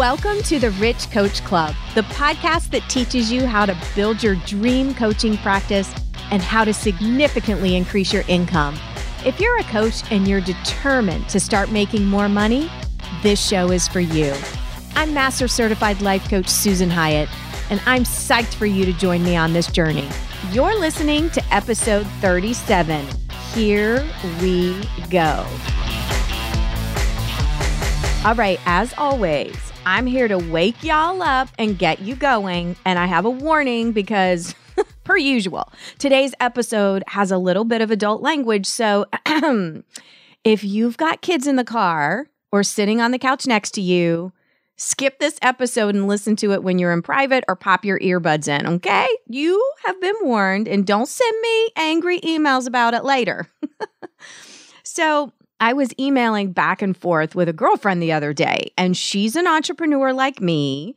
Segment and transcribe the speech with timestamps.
[0.00, 4.36] Welcome to the Rich Coach Club, the podcast that teaches you how to build your
[4.46, 5.92] dream coaching practice
[6.30, 8.80] and how to significantly increase your income.
[9.26, 12.70] If you're a coach and you're determined to start making more money,
[13.22, 14.34] this show is for you.
[14.94, 17.28] I'm Master Certified Life Coach Susan Hyatt,
[17.68, 20.08] and I'm psyched for you to join me on this journey.
[20.50, 23.06] You're listening to episode 37.
[23.52, 24.02] Here
[24.40, 25.46] we go.
[28.24, 32.76] All right, as always, I'm here to wake y'all up and get you going.
[32.84, 34.54] And I have a warning because,
[35.04, 38.66] per usual, today's episode has a little bit of adult language.
[38.66, 39.06] So
[40.44, 44.32] if you've got kids in the car or sitting on the couch next to you,
[44.76, 48.48] skip this episode and listen to it when you're in private or pop your earbuds
[48.48, 49.08] in, okay?
[49.28, 53.46] You have been warned and don't send me angry emails about it later.
[54.82, 59.36] so, I was emailing back and forth with a girlfriend the other day, and she's
[59.36, 60.96] an entrepreneur like me.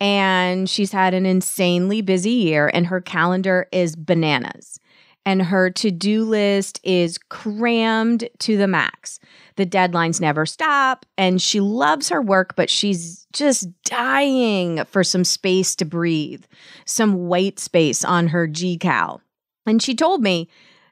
[0.00, 4.78] And she's had an insanely busy year, and her calendar is bananas.
[5.26, 9.18] And her to do list is crammed to the max.
[9.56, 15.24] The deadlines never stop, and she loves her work, but she's just dying for some
[15.24, 16.44] space to breathe,
[16.84, 19.20] some white space on her G Cal.
[19.66, 20.48] And she told me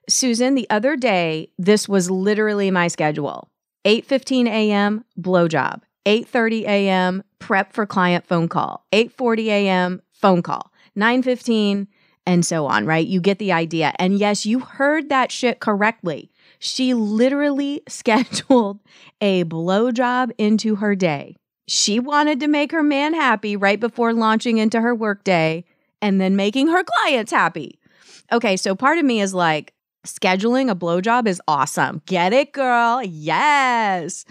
[0.08, 3.48] Susan, the other day, this was literally my schedule.
[3.84, 5.04] 8:15 a.m.
[5.18, 5.82] blowjob.
[6.06, 7.22] 8:30 a.m.
[7.38, 8.86] prep for client phone call.
[8.92, 10.02] 8:40 a.m.
[10.12, 10.72] phone call.
[10.96, 11.88] 9:15
[12.26, 13.06] and so on, right?
[13.06, 13.92] You get the idea.
[13.98, 16.30] And yes, you heard that shit correctly.
[16.58, 18.80] She literally scheduled
[19.20, 21.36] a blowjob into her day.
[21.68, 25.64] She wanted to make her man happy right before launching into her workday
[26.00, 27.80] and then making her clients happy.
[28.32, 29.72] Okay, so part of me is like,
[30.06, 32.02] scheduling a blowjob is awesome.
[32.06, 33.02] Get it, girl?
[33.02, 34.24] Yes.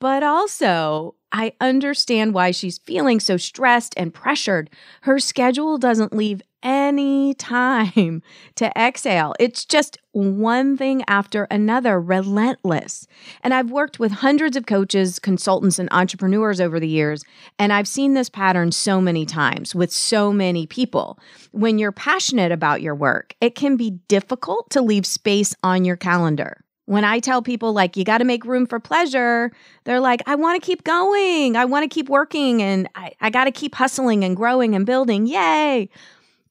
[0.00, 4.70] But also, I understand why she's feeling so stressed and pressured.
[5.02, 8.22] Her schedule doesn't leave any time
[8.56, 9.34] to exhale.
[9.38, 13.06] It's just one thing after another, relentless.
[13.42, 17.24] And I've worked with hundreds of coaches, consultants, and entrepreneurs over the years,
[17.58, 21.18] and I've seen this pattern so many times with so many people.
[21.52, 25.96] When you're passionate about your work, it can be difficult to leave space on your
[25.96, 26.64] calendar.
[26.86, 29.52] When I tell people, like, you got to make room for pleasure,
[29.84, 31.54] they're like, I want to keep going.
[31.54, 34.84] I want to keep working and I, I got to keep hustling and growing and
[34.84, 35.28] building.
[35.28, 35.88] Yay.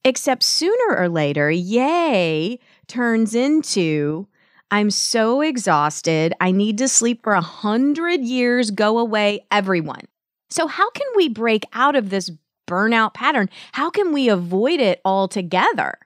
[0.04, 4.26] Except sooner or later, yay turns into
[4.70, 6.32] I'm so exhausted.
[6.40, 8.70] I need to sleep for a hundred years.
[8.70, 10.02] Go away, everyone.
[10.48, 12.30] So, how can we break out of this
[12.68, 13.50] burnout pattern?
[13.72, 15.98] How can we avoid it altogether?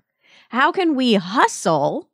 [0.48, 2.08] How can we hustle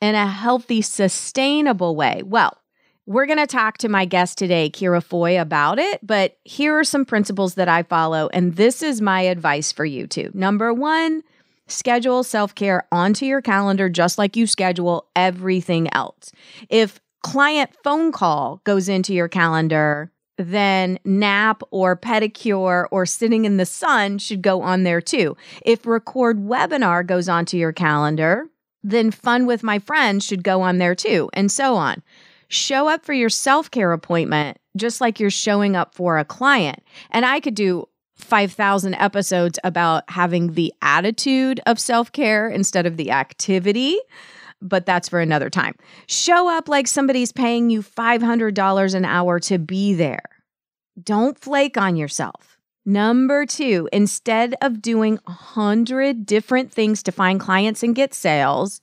[0.00, 2.22] in a healthy, sustainable way?
[2.24, 2.56] Well,
[3.06, 6.84] we're going to talk to my guest today, Ciara Foy, about it, but here are
[6.84, 10.30] some principles that I follow, and this is my advice for you too.
[10.34, 11.22] Number one,
[11.68, 16.32] schedule self care onto your calendar just like you schedule everything else.
[16.68, 23.56] If client phone call goes into your calendar, then nap or pedicure or sitting in
[23.56, 25.36] the sun should go on there too.
[25.64, 28.48] If record webinar goes onto your calendar,
[28.82, 32.02] then fun with my friends should go on there too, and so on.
[32.48, 36.82] Show up for your self care appointment just like you're showing up for a client.
[37.10, 42.96] And I could do 5,000 episodes about having the attitude of self care instead of
[42.96, 43.98] the activity,
[44.62, 45.74] but that's for another time.
[46.06, 50.24] Show up like somebody's paying you $500 an hour to be there.
[51.02, 52.58] Don't flake on yourself.
[52.88, 58.80] Number two, instead of doing a hundred different things to find clients and get sales,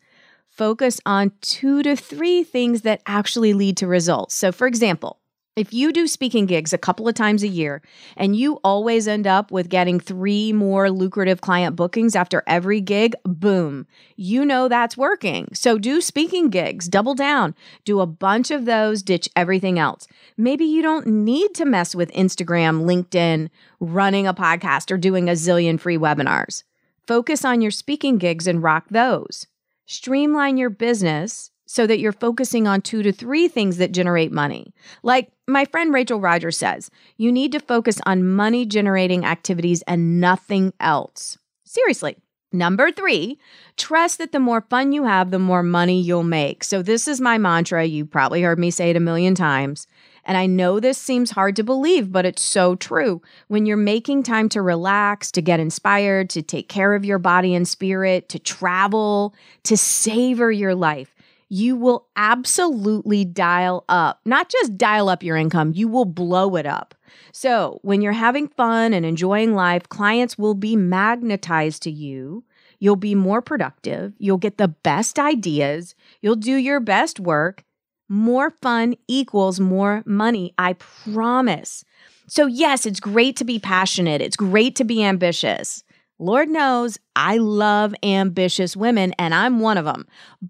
[0.55, 4.35] focus on two to three things that actually lead to results.
[4.35, 5.19] So, for example,
[5.55, 7.83] if you do speaking gigs a couple of times a year
[8.17, 13.13] and you always end up with getting three more lucrative client bookings after every gig,
[13.23, 13.85] boom,
[14.15, 15.47] you know that's working.
[15.53, 17.53] So do speaking gigs, double down,
[17.85, 20.07] do a bunch of those, ditch everything else.
[20.37, 23.49] Maybe you don't need to mess with Instagram, LinkedIn,
[23.79, 26.63] running a podcast, or doing a zillion free webinars.
[27.05, 29.45] Focus on your speaking gigs and rock those.
[29.85, 34.73] Streamline your business so that you're focusing on two to three things that generate money.
[35.01, 40.21] Like my friend Rachel Rogers says, you need to focus on money generating activities and
[40.21, 41.37] nothing else.
[41.65, 42.15] Seriously.
[42.55, 43.39] Number three,
[43.77, 46.63] trust that the more fun you have, the more money you'll make.
[46.63, 47.83] So, this is my mantra.
[47.83, 49.87] You probably heard me say it a million times.
[50.25, 53.21] And I know this seems hard to believe, but it's so true.
[53.47, 57.53] When you're making time to relax, to get inspired, to take care of your body
[57.53, 61.13] and spirit, to travel, to savor your life,
[61.49, 66.65] you will absolutely dial up, not just dial up your income, you will blow it
[66.65, 66.95] up.
[67.31, 72.43] So, when you're having fun and enjoying life, clients will be magnetized to you.
[72.79, 74.13] You'll be more productive.
[74.17, 75.95] You'll get the best ideas.
[76.21, 77.63] You'll do your best work.
[78.13, 80.53] More fun equals more money.
[80.59, 81.83] I promise.
[82.27, 84.21] So, yes, it's great to be passionate.
[84.21, 85.83] It's great to be ambitious.
[86.19, 90.05] Lord knows I love ambitious women, and I'm one of them.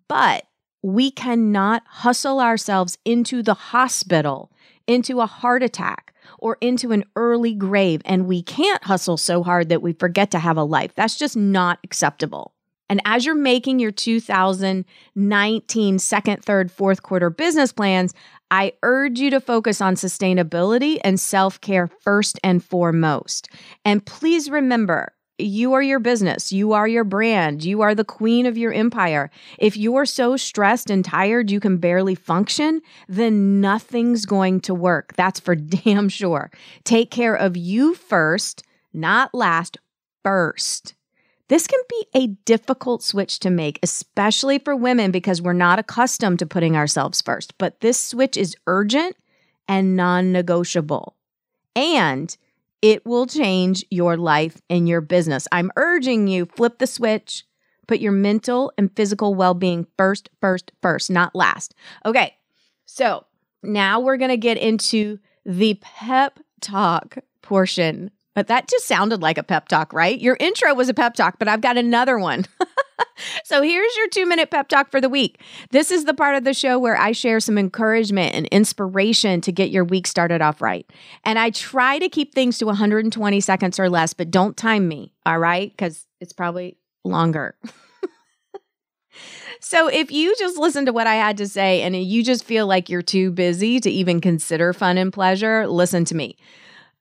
[0.10, 0.44] But
[0.81, 4.51] we cannot hustle ourselves into the hospital,
[4.86, 8.01] into a heart attack, or into an early grave.
[8.04, 10.94] And we can't hustle so hard that we forget to have a life.
[10.95, 12.53] That's just not acceptable.
[12.90, 18.14] And as you're making your 2019 second, third, fourth quarter business plans,
[18.52, 23.50] I urge you to focus on sustainability and self care first and foremost.
[23.84, 26.52] And please remember, you are your business.
[26.52, 27.64] You are your brand.
[27.64, 29.32] You are the queen of your empire.
[29.58, 35.14] If you're so stressed and tired you can barely function, then nothing's going to work.
[35.16, 36.52] That's for damn sure.
[36.84, 38.64] Take care of you first,
[38.94, 39.78] not last,
[40.24, 40.94] first.
[41.50, 46.40] This can be a difficult switch to make, especially for women because we're not accustomed
[46.40, 47.57] to putting ourselves first.
[47.57, 49.16] But this switch is urgent
[49.68, 51.16] and non negotiable.
[51.75, 52.36] And
[52.81, 55.48] it will change your life and your business.
[55.51, 57.46] I'm urging you flip the switch,
[57.88, 61.74] put your mental and physical well-being first, first, first, not last.
[62.06, 62.36] Okay.
[62.86, 63.25] So,
[63.63, 68.12] now we're to get into the pep talk portion.
[68.36, 70.20] But that just sounded like a pep talk, right?
[70.20, 72.46] Your intro was a pep talk, but I've got another one.
[73.44, 75.40] so here's your two minute pep talk for the week.
[75.72, 79.52] This is the part of the show where I share some encouragement and inspiration to
[79.52, 80.90] get your week started off right.
[81.24, 85.14] And I try to keep things to 120 seconds or less, but don't time me,
[85.26, 85.72] all right?
[85.72, 87.56] Because it's probably longer.
[89.60, 92.68] So if you just listen to what I had to say and you just feel
[92.68, 96.38] like you're too busy to even consider fun and pleasure, listen to me.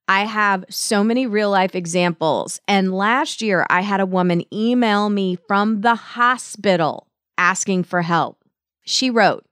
[0.09, 2.61] I have so many real life examples.
[2.67, 7.09] And last year, I had a woman email me from the hospital
[7.39, 8.39] asking for help.
[8.85, 9.47] She wrote,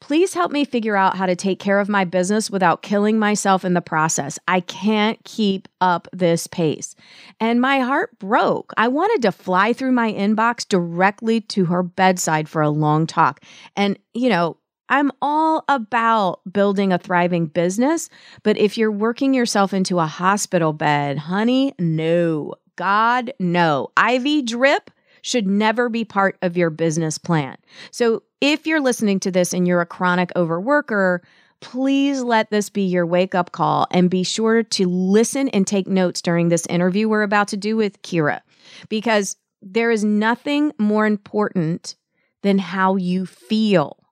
[0.00, 3.64] Please help me figure out how to take care of my business without killing myself
[3.64, 4.38] in the process.
[4.46, 6.94] I can't keep up this pace.
[7.40, 8.74] And my heart broke.
[8.76, 13.40] I wanted to fly through my inbox directly to her bedside for a long talk.
[13.76, 14.58] And, you know,
[14.88, 18.08] I'm all about building a thriving business,
[18.42, 22.54] but if you're working yourself into a hospital bed, honey, no.
[22.76, 23.90] God, no.
[23.98, 24.90] IV drip
[25.22, 27.56] should never be part of your business plan.
[27.90, 31.20] So if you're listening to this and you're a chronic overworker,
[31.60, 35.86] please let this be your wake up call and be sure to listen and take
[35.86, 38.42] notes during this interview we're about to do with Ciara
[38.90, 41.96] because there is nothing more important
[42.42, 44.03] than how you feel.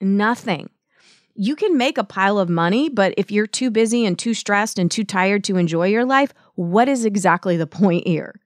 [0.00, 0.70] Nothing.
[1.34, 4.78] You can make a pile of money, but if you're too busy and too stressed
[4.78, 8.40] and too tired to enjoy your life, what is exactly the point here?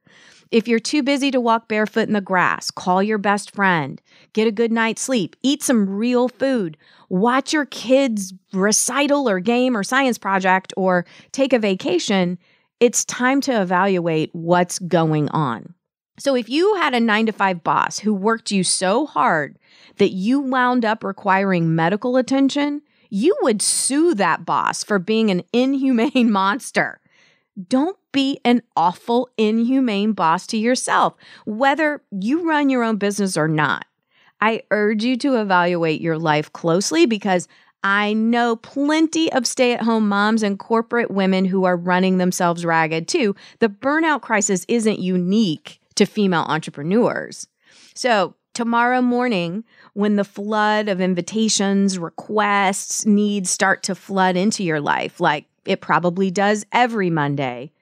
[0.50, 4.00] If you're too busy to walk barefoot in the grass, call your best friend,
[4.34, 6.76] get a good night's sleep, eat some real food,
[7.08, 12.38] watch your kids' recital or game or science project, or take a vacation,
[12.78, 15.74] it's time to evaluate what's going on.
[16.18, 19.58] So, if you had a nine to five boss who worked you so hard
[19.98, 25.42] that you wound up requiring medical attention, you would sue that boss for being an
[25.52, 27.00] inhumane monster.
[27.68, 31.14] Don't be an awful, inhumane boss to yourself,
[31.46, 33.86] whether you run your own business or not.
[34.40, 37.46] I urge you to evaluate your life closely because
[37.84, 42.64] I know plenty of stay at home moms and corporate women who are running themselves
[42.64, 43.36] ragged too.
[43.60, 47.46] The burnout crisis isn't unique to female entrepreneurs.
[47.94, 54.80] So, tomorrow morning, when the flood of invitations, requests, needs start to flood into your
[54.80, 57.72] life, like it probably does every Monday,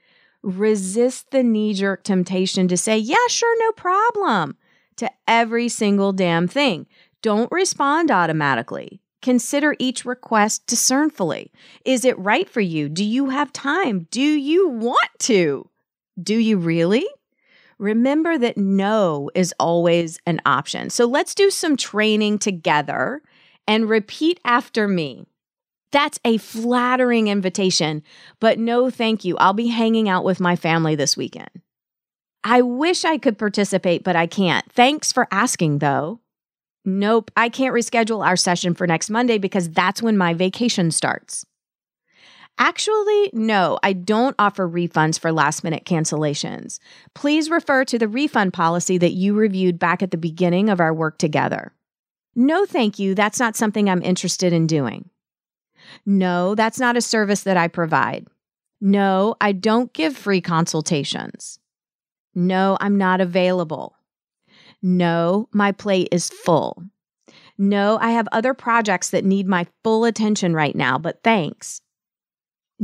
[0.43, 4.57] resist the knee jerk temptation to say, yeah, sure, no problem
[4.97, 6.87] to every single damn thing.
[7.23, 9.01] Don't respond automatically.
[9.23, 11.53] Consider each request discernfully.
[11.85, 12.89] Is it right for you?
[12.89, 14.09] Do you have time?
[14.11, 15.71] Do you want to?
[16.21, 17.07] Do you really?
[17.83, 20.89] Remember that no is always an option.
[20.89, 23.21] So let's do some training together
[23.67, 25.27] and repeat after me.
[25.91, 28.03] That's a flattering invitation,
[28.41, 29.37] but no thank you.
[29.37, 31.51] I'll be hanging out with my family this weekend.
[32.45, 34.71] I wish I could participate, but I can't.
[34.73, 36.21] Thanks for asking, though.
[36.85, 41.45] Nope, I can't reschedule our session for next Monday because that's when my vacation starts.
[42.65, 46.79] Actually, no, I don't offer refunds for last minute cancellations.
[47.13, 50.95] Please refer to the refund policy that you reviewed back at the beginning of our
[50.95, 51.73] work together.
[52.37, 53.17] No, thank you.
[53.17, 55.11] That's not something I'm interested in doing.
[56.07, 58.29] No, that's not a service that I provide.
[58.81, 61.59] No, I don't give free consultations.
[62.33, 63.97] No, I'm not available.
[64.81, 66.85] No, my plate is full.
[67.59, 71.83] No, I have other projects that need my full attention right now, but thanks.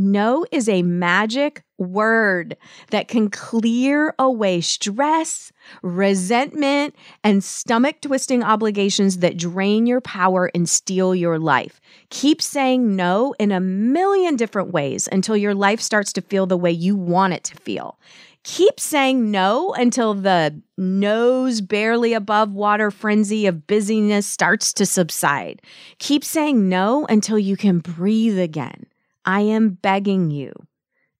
[0.01, 2.57] No is a magic word
[2.91, 5.51] that can clear away stress,
[5.83, 11.81] resentment, and stomach twisting obligations that drain your power and steal your life.
[12.11, 16.57] Keep saying no in a million different ways until your life starts to feel the
[16.57, 17.99] way you want it to feel.
[18.45, 25.61] Keep saying no until the nose barely above water frenzy of busyness starts to subside.
[25.99, 28.87] Keep saying no until you can breathe again.
[29.29, 30.55] I am begging you.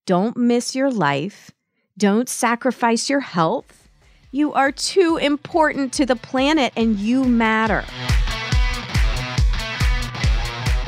[0.07, 1.51] Don't miss your life.
[1.95, 3.87] Don't sacrifice your health.
[4.31, 7.85] You are too important to the planet and you matter.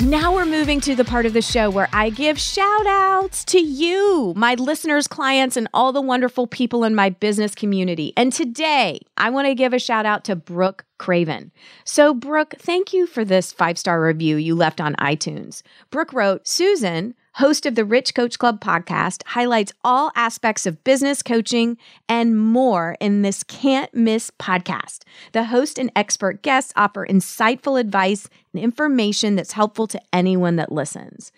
[0.04, 3.60] Now we're moving to the part of the show where I give shout outs to
[3.60, 8.14] you, my listeners, clients, and all the wonderful people in my business community.
[8.18, 11.52] And today I want to give a shout out to Brooke Craven.
[11.84, 15.64] So, Brooke, thank you for this five star review you left on iTunes.
[15.90, 21.24] Brooke wrote, Susan, host of the Rich Coach Club podcast, highlights all aspects of business
[21.24, 21.76] coaching
[22.08, 25.00] and more in this can't miss podcast.
[25.32, 30.72] The host and expert guests offer insightful advice and information that's helpful to anyone that
[30.72, 31.32] listens.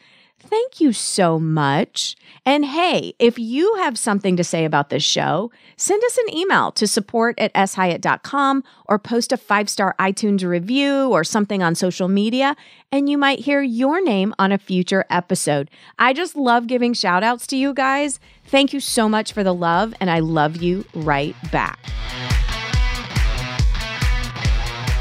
[0.45, 2.17] Thank you so much.
[2.45, 6.73] And hey, if you have something to say about this show, send us an email
[6.73, 12.09] to support at shyatt.com or post a five star iTunes review or something on social
[12.09, 12.57] media,
[12.91, 15.71] and you might hear your name on a future episode.
[15.97, 18.19] I just love giving shout outs to you guys.
[18.45, 21.79] Thank you so much for the love, and I love you right back.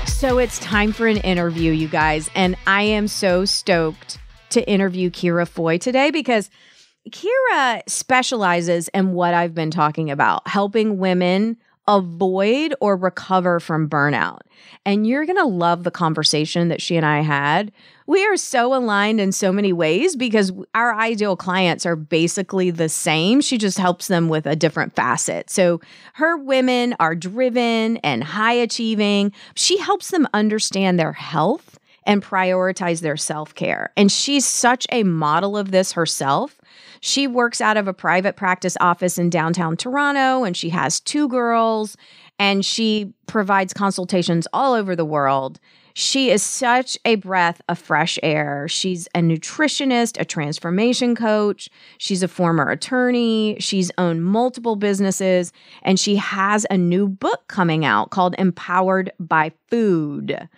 [0.07, 4.19] So it's time for an interview, you guys, and I am so stoked
[4.53, 6.51] to interview Ciara Foy today because
[7.11, 11.57] Ciara specializes in what I've been talking about, helping women
[11.89, 14.41] avoid or recover from burnout.
[14.87, 17.73] And you're going to love the conversation that she and I had.
[18.07, 22.89] We are so aligned in so many ways because our ideal clients are basically the
[22.89, 23.41] same.
[23.41, 25.51] She just helps them with a different facet.
[25.51, 25.81] So
[26.15, 29.33] her women are driven and high achieving.
[29.57, 31.72] She helps them understand their health
[32.05, 33.93] and prioritize their self care.
[33.97, 36.61] And she's such a model of this herself.
[37.01, 41.29] She works out of a private practice office in downtown Toronto and she has two
[41.29, 41.97] girls
[42.39, 45.61] and she provides consultations all over the world.
[45.95, 48.67] She is such a breath of fresh air.
[48.69, 51.69] She's a nutritionist, a transformation coach.
[51.99, 53.57] She's a former attorney.
[53.61, 59.53] She's owned multiple businesses, and she has a new book coming out called Empowered by
[59.69, 60.49] Food.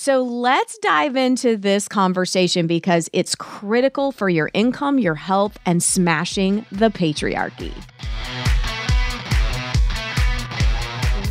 [0.00, 5.82] So let's dive into this conversation because it's critical for your income, your health, and
[5.82, 7.74] smashing the patriarchy.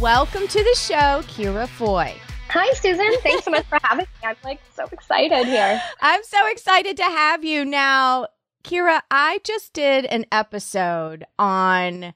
[0.02, 2.14] Welcome to the show, Ciara Foy.
[2.50, 3.10] Hi, Susan.
[3.24, 4.28] Thanks so much for having me.
[4.28, 5.82] I'm like so excited here.
[6.02, 7.64] I'm so excited to have you.
[7.64, 8.28] Now,
[8.66, 12.14] Ciara, I just did an episode on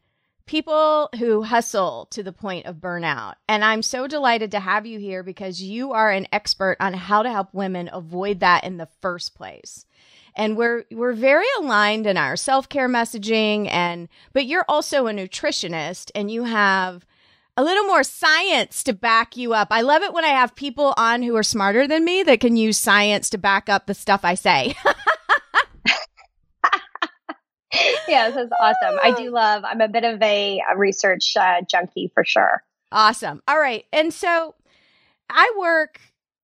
[0.52, 3.36] people who hustle to the point of burnout.
[3.48, 7.24] And I'm so delighted to have you here because you are an expert on how
[7.24, 9.86] to help women avoid that in the first place.
[10.36, 16.12] And we're we're very aligned in our self-care messaging and but you're also a nutritionist
[16.16, 17.06] and you have
[17.56, 19.70] a little more science to back you up.
[19.72, 22.58] I love it when I have people on who are smarter than me that can
[22.58, 24.76] use science to back up the stuff I say.
[28.08, 29.00] yes, that's awesome.
[29.02, 32.64] I do love, I'm a bit of a, a research uh, junkie for sure.
[32.92, 33.42] Awesome.
[33.48, 33.86] All right.
[33.94, 34.56] And so
[35.30, 36.00] I work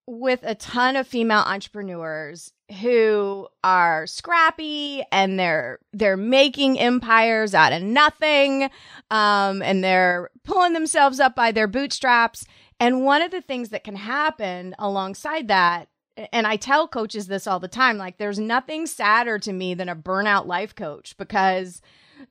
[0.07, 7.73] with a ton of female entrepreneurs who are scrappy and they're they're making empires out
[7.73, 8.69] of nothing
[9.11, 12.45] um, and they're pulling themselves up by their bootstraps
[12.79, 15.89] and one of the things that can happen alongside that
[16.31, 19.89] and I tell coaches this all the time like there's nothing sadder to me than
[19.89, 21.81] a burnout life coach because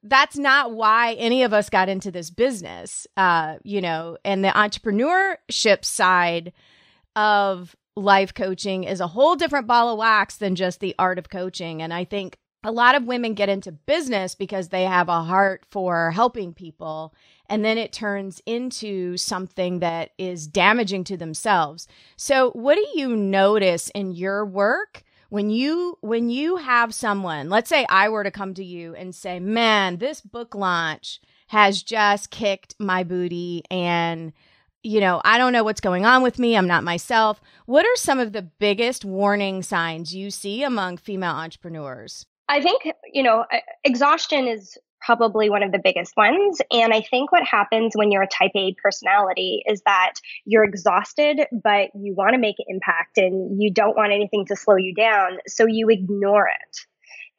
[0.03, 4.49] that's not why any of us got into this business uh you know and the
[4.49, 6.53] entrepreneurship side
[7.15, 11.31] of life coaching is a whole different ball of wax than just the art of
[11.31, 11.81] coaching.
[11.81, 15.65] And I think a lot of women get into business because they have a heart
[15.71, 17.15] for helping people
[17.49, 21.87] and then it turns into something that is damaging to themselves.
[22.17, 27.69] So, what do you notice in your work when you when you have someone, let's
[27.69, 32.31] say I were to come to you and say, "Man, this book launch has just
[32.31, 34.33] kicked my booty and
[34.83, 36.57] you know, I don't know what's going on with me.
[36.57, 37.41] I'm not myself.
[37.65, 42.25] What are some of the biggest warning signs you see among female entrepreneurs?
[42.49, 43.45] I think, you know,
[43.83, 46.61] exhaustion is probably one of the biggest ones.
[46.71, 51.47] And I think what happens when you're a type A personality is that you're exhausted,
[51.53, 54.95] but you want to make an impact and you don't want anything to slow you
[54.95, 55.39] down.
[55.47, 56.79] So you ignore it.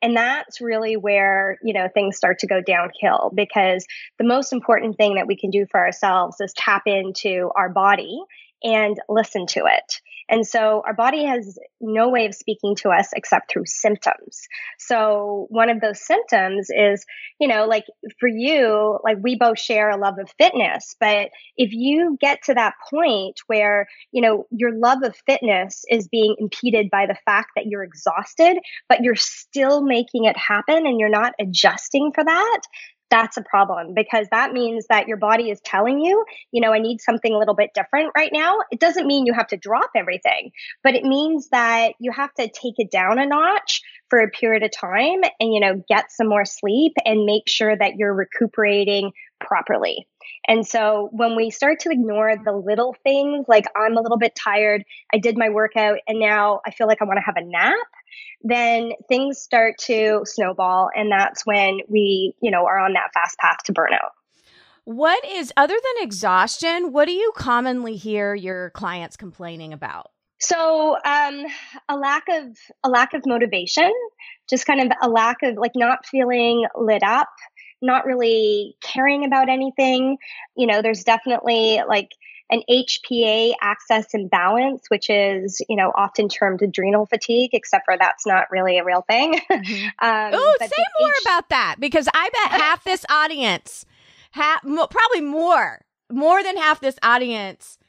[0.01, 3.85] And that's really where, you know, things start to go downhill because
[4.19, 8.19] the most important thing that we can do for ourselves is tap into our body
[8.63, 10.01] and listen to it.
[10.29, 14.47] And so our body has no way of speaking to us except through symptoms.
[14.77, 17.05] So one of those symptoms is,
[17.39, 17.85] you know, like
[18.19, 22.53] for you, like we both share a love of fitness, but if you get to
[22.53, 27.51] that point where, you know, your love of fitness is being impeded by the fact
[27.55, 28.57] that you're exhausted,
[28.89, 32.61] but you're still making it happen and you're not adjusting for that,
[33.09, 36.79] that's a problem because that means that your body is telling you, you know, I
[36.79, 38.59] need something a little bit different right now.
[38.71, 40.51] It doesn't mean you have to drop everything,
[40.83, 44.63] but it means that you have to take it down a notch for a period
[44.63, 49.11] of time and, you know, get some more sleep and make sure that you're recuperating
[49.39, 50.07] properly.
[50.47, 54.33] And so when we start to ignore the little things, like I'm a little bit
[54.35, 54.83] tired,
[55.13, 57.87] I did my workout, and now I feel like I want to have a nap,
[58.41, 60.89] then things start to snowball.
[60.95, 64.11] And that's when we, you know, are on that fast path to burnout.
[64.85, 70.11] What is, other than exhaustion, what do you commonly hear your clients complaining about?
[70.39, 71.45] So, um,
[71.89, 73.91] a lack of a lack of motivation,
[74.47, 77.29] just kind of a lack of like not feeling lit up,
[77.81, 80.17] not really caring about anything.
[80.55, 82.09] You know, there's definitely like
[82.49, 88.25] an HPA axis imbalance, which is, you know, often termed adrenal fatigue, except for that's
[88.25, 89.39] not really a real thing.
[89.57, 89.85] Mm-hmm.
[90.05, 93.85] um, oh, say more H- about that because I bet half this audience,
[94.31, 97.79] half, probably more, more than half this audience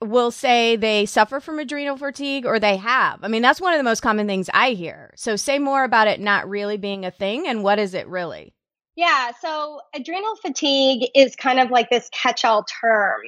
[0.00, 3.18] will say they suffer from adrenal fatigue or they have.
[3.22, 5.12] I mean, that's one of the most common things I hear.
[5.16, 8.54] So say more about it not really being a thing and what is it really?
[8.96, 13.20] Yeah, so adrenal fatigue is kind of like this catch all term,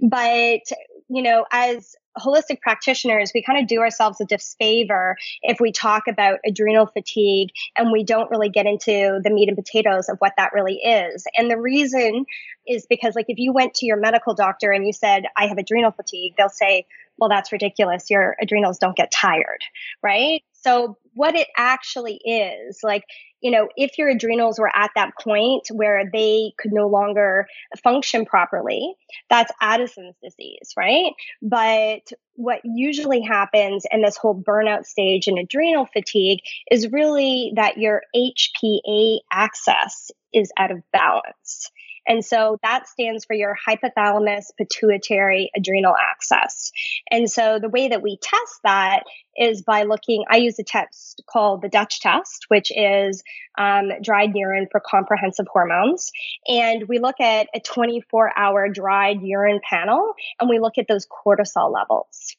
[0.00, 0.60] but
[1.08, 6.04] you know, as holistic practitioners, we kind of do ourselves a disfavor if we talk
[6.08, 10.32] about adrenal fatigue and we don't really get into the meat and potatoes of what
[10.36, 11.26] that really is.
[11.36, 12.24] And the reason
[12.66, 15.58] is because, like, if you went to your medical doctor and you said, I have
[15.58, 16.86] adrenal fatigue, they'll say,
[17.18, 18.10] well, that's ridiculous.
[18.10, 19.60] Your adrenals don't get tired,
[20.02, 20.42] right?
[20.52, 23.04] So, what it actually is, like,
[23.46, 27.46] you know, if your adrenals were at that point where they could no longer
[27.80, 28.92] function properly,
[29.30, 31.12] that's Addison's disease, right?
[31.40, 36.40] But what usually happens in this whole burnout stage and adrenal fatigue
[36.72, 41.70] is really that your HPA axis is out of balance.
[42.06, 46.72] And so that stands for your hypothalamus pituitary adrenal axis.
[47.10, 49.04] And so the way that we test that
[49.36, 53.22] is by looking, I use a test called the Dutch test, which is
[53.58, 56.10] um, dried urine for comprehensive hormones.
[56.46, 61.06] And we look at a 24 hour dried urine panel and we look at those
[61.06, 62.36] cortisol levels.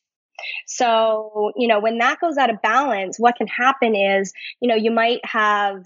[0.66, 4.76] So, you know, when that goes out of balance, what can happen is, you know,
[4.76, 5.86] you might have,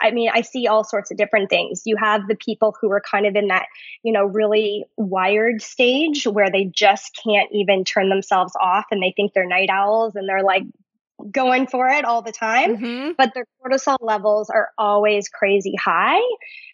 [0.00, 1.82] I mean, I see all sorts of different things.
[1.84, 3.66] You have the people who are kind of in that,
[4.02, 9.12] you know, really wired stage where they just can't even turn themselves off and they
[9.16, 10.62] think they're night owls and they're like
[11.30, 13.12] going for it all the time, mm-hmm.
[13.18, 16.20] but their cortisol levels are always crazy high.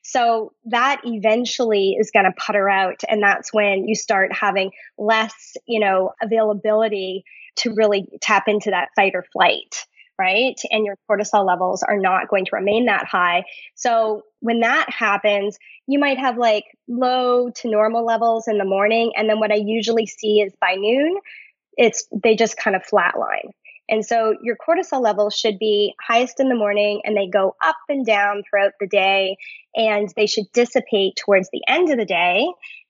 [0.03, 3.01] So that eventually is going to putter out.
[3.09, 7.25] And that's when you start having less, you know, availability
[7.57, 9.87] to really tap into that fight or flight.
[10.17, 10.55] Right.
[10.71, 13.43] And your cortisol levels are not going to remain that high.
[13.75, 19.13] So when that happens, you might have like low to normal levels in the morning.
[19.17, 21.19] And then what I usually see is by noon,
[21.77, 23.51] it's they just kind of flatline.
[23.89, 27.77] And so your cortisol levels should be highest in the morning and they go up
[27.89, 29.37] and down throughout the day
[29.75, 32.47] and they should dissipate towards the end of the day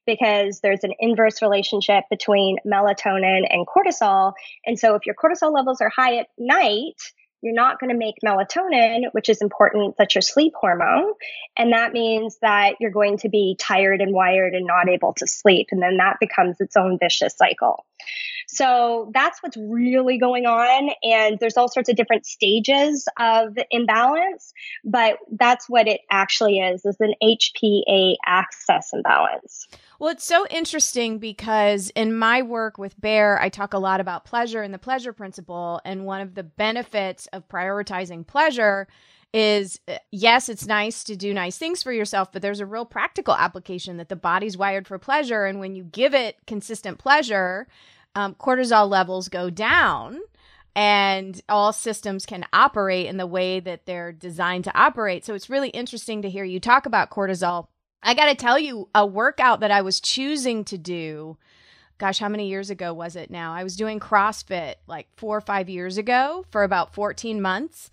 [0.06, 4.34] because there's an inverse relationship between melatonin and cortisol.
[4.66, 7.00] And so if your cortisol levels are high at night,
[7.44, 9.96] you're not going to make melatonin, which is important.
[9.98, 11.12] That's your sleep hormone.
[11.58, 15.26] And that means that you're going to be tired and wired and not able to
[15.26, 15.68] sleep.
[15.70, 17.84] And then that becomes its own vicious cycle.
[18.48, 20.90] So that's what's really going on.
[21.02, 26.84] And there's all sorts of different stages of imbalance, but that's what it actually is,
[26.86, 29.68] is an HPA axis imbalance.
[29.98, 34.24] Well, it's so interesting because in my work with BARE, I talk a lot about
[34.24, 35.80] pleasure and the pleasure principle.
[35.84, 38.88] And one of the benefits of prioritizing pleasure
[39.32, 42.84] is uh, yes, it's nice to do nice things for yourself, but there's a real
[42.84, 45.44] practical application that the body's wired for pleasure.
[45.44, 47.66] And when you give it consistent pleasure,
[48.14, 50.20] um, cortisol levels go down
[50.76, 55.24] and all systems can operate in the way that they're designed to operate.
[55.24, 57.68] So it's really interesting to hear you talk about cortisol.
[58.04, 61.36] I got to tell you, a workout that I was choosing to do
[61.98, 63.54] gosh, how many years ago was it now?
[63.54, 67.90] I was doing CrossFit like four or five years ago for about 14 months.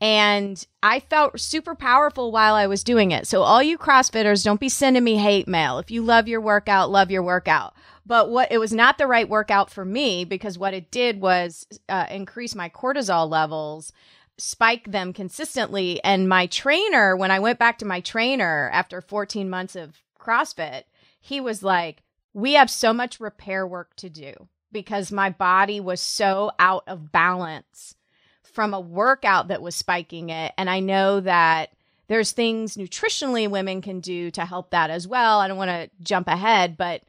[0.00, 3.26] And I felt super powerful while I was doing it.
[3.26, 5.78] So, all you CrossFitters, don't be sending me hate mail.
[5.78, 7.74] If you love your workout, love your workout.
[8.04, 11.66] But what it was not the right workout for me because what it did was
[11.88, 13.92] uh, increase my cortisol levels,
[14.38, 16.02] spike them consistently.
[16.02, 20.84] And my trainer, when I went back to my trainer after 14 months of CrossFit,
[21.20, 26.00] he was like, We have so much repair work to do because my body was
[26.00, 27.94] so out of balance
[28.42, 30.52] from a workout that was spiking it.
[30.58, 31.70] And I know that
[32.08, 35.40] there's things nutritionally women can do to help that as well.
[35.40, 37.02] I don't want to jump ahead, but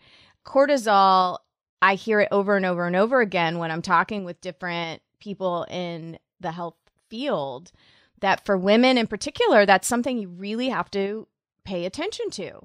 [0.45, 1.39] cortisol,
[1.81, 5.65] I hear it over and over and over again when I'm talking with different people
[5.69, 6.75] in the health
[7.09, 7.71] field
[8.21, 11.27] that for women in particular, that's something you really have to
[11.63, 12.61] pay attention to.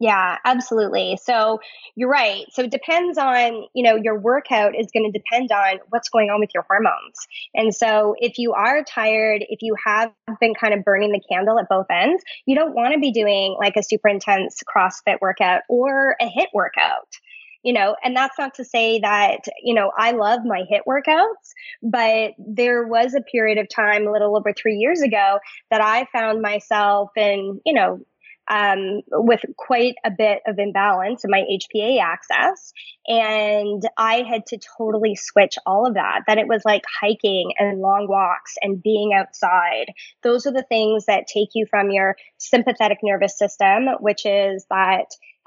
[0.00, 1.18] Yeah, absolutely.
[1.20, 1.58] So
[1.96, 2.44] you're right.
[2.52, 6.30] So it depends on, you know, your workout is going to depend on what's going
[6.30, 7.26] on with your hormones.
[7.52, 11.58] And so if you are tired, if you have been kind of burning the candle
[11.58, 15.62] at both ends, you don't want to be doing like a super intense CrossFit workout
[15.68, 17.08] or a HIIT workout
[17.62, 21.52] you know and that's not to say that you know i love my HIIT workouts
[21.82, 25.38] but there was a period of time a little over three years ago
[25.70, 28.00] that i found myself in you know
[28.48, 32.72] um, with quite a bit of imbalance in my HPA axis.
[33.06, 36.22] And I had to totally switch all of that.
[36.26, 39.92] That it was like hiking and long walks and being outside.
[40.22, 45.06] Those are the things that take you from your sympathetic nervous system, which is that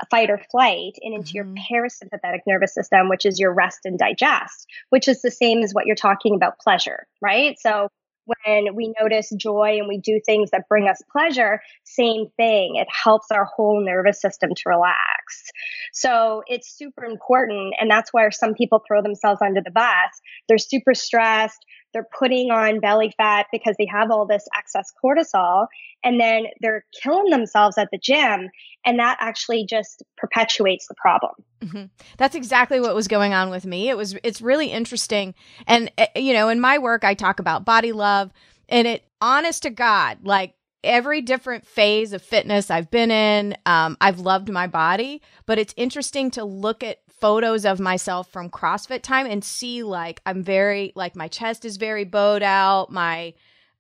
[0.09, 1.55] fight or flight and into mm-hmm.
[1.71, 5.73] your parasympathetic nervous system, which is your rest and digest, which is the same as
[5.73, 7.57] what you're talking about pleasure, right?
[7.59, 7.87] So
[8.25, 12.75] when we notice joy and we do things that bring us pleasure, same thing.
[12.75, 15.51] It helps our whole nervous system to relax.
[15.93, 17.73] So it's super important.
[17.79, 20.09] And that's where some people throw themselves under the bus.
[20.47, 21.65] They're super stressed.
[21.93, 25.67] They're putting on belly fat because they have all this excess cortisol
[26.03, 28.49] and then they're killing themselves at the gym
[28.85, 31.33] and that actually just perpetuates the problem.
[31.61, 31.85] Mm-hmm.
[32.17, 33.89] that's exactly what was going on with me.
[33.89, 35.35] It was it's really interesting.
[35.67, 38.31] And eh, you know in my work i talk about body love
[38.69, 43.97] and it honest to god like every different phase of fitness i've been in um,
[44.01, 49.03] i've loved my body but it's interesting to look at photos of myself from CrossFit
[49.03, 52.91] time and see like I'm very like my chest is very bowed out.
[52.91, 53.33] My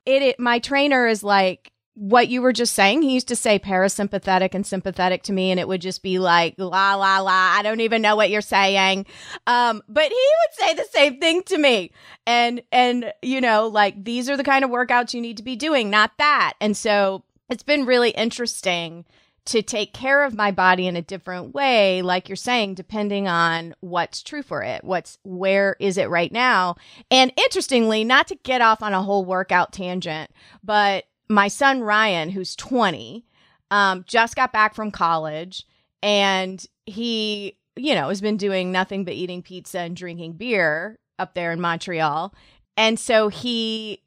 [0.05, 3.01] it, it my trainer is like what you were just saying.
[3.01, 6.55] He used to say parasympathetic and sympathetic to me, and it would just be like
[6.57, 7.53] la la la.
[7.57, 9.05] I don't even know what you're saying.
[9.45, 11.91] Um, but he would say the same thing to me,
[12.25, 15.55] and and you know like these are the kind of workouts you need to be
[15.55, 16.53] doing, not that.
[16.61, 19.05] And so it's been really interesting
[19.45, 23.73] to take care of my body in a different way like you're saying depending on
[23.79, 26.75] what's true for it what's where is it right now?
[27.09, 30.31] And interestingly not to get off on a whole workout tangent
[30.63, 33.25] but my son ryan who's 20
[33.71, 35.65] um, just got back from college
[36.03, 41.35] and he you know has been doing nothing but eating pizza and drinking beer up
[41.35, 42.33] there in montreal.
[42.75, 44.01] And so he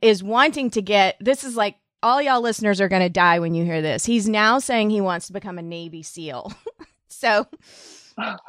[0.00, 3.54] is wanting to get this is like all y'all listeners are going to die when
[3.54, 4.04] you hear this.
[4.04, 6.52] He's now saying he wants to become a Navy SEAL.
[7.08, 7.46] so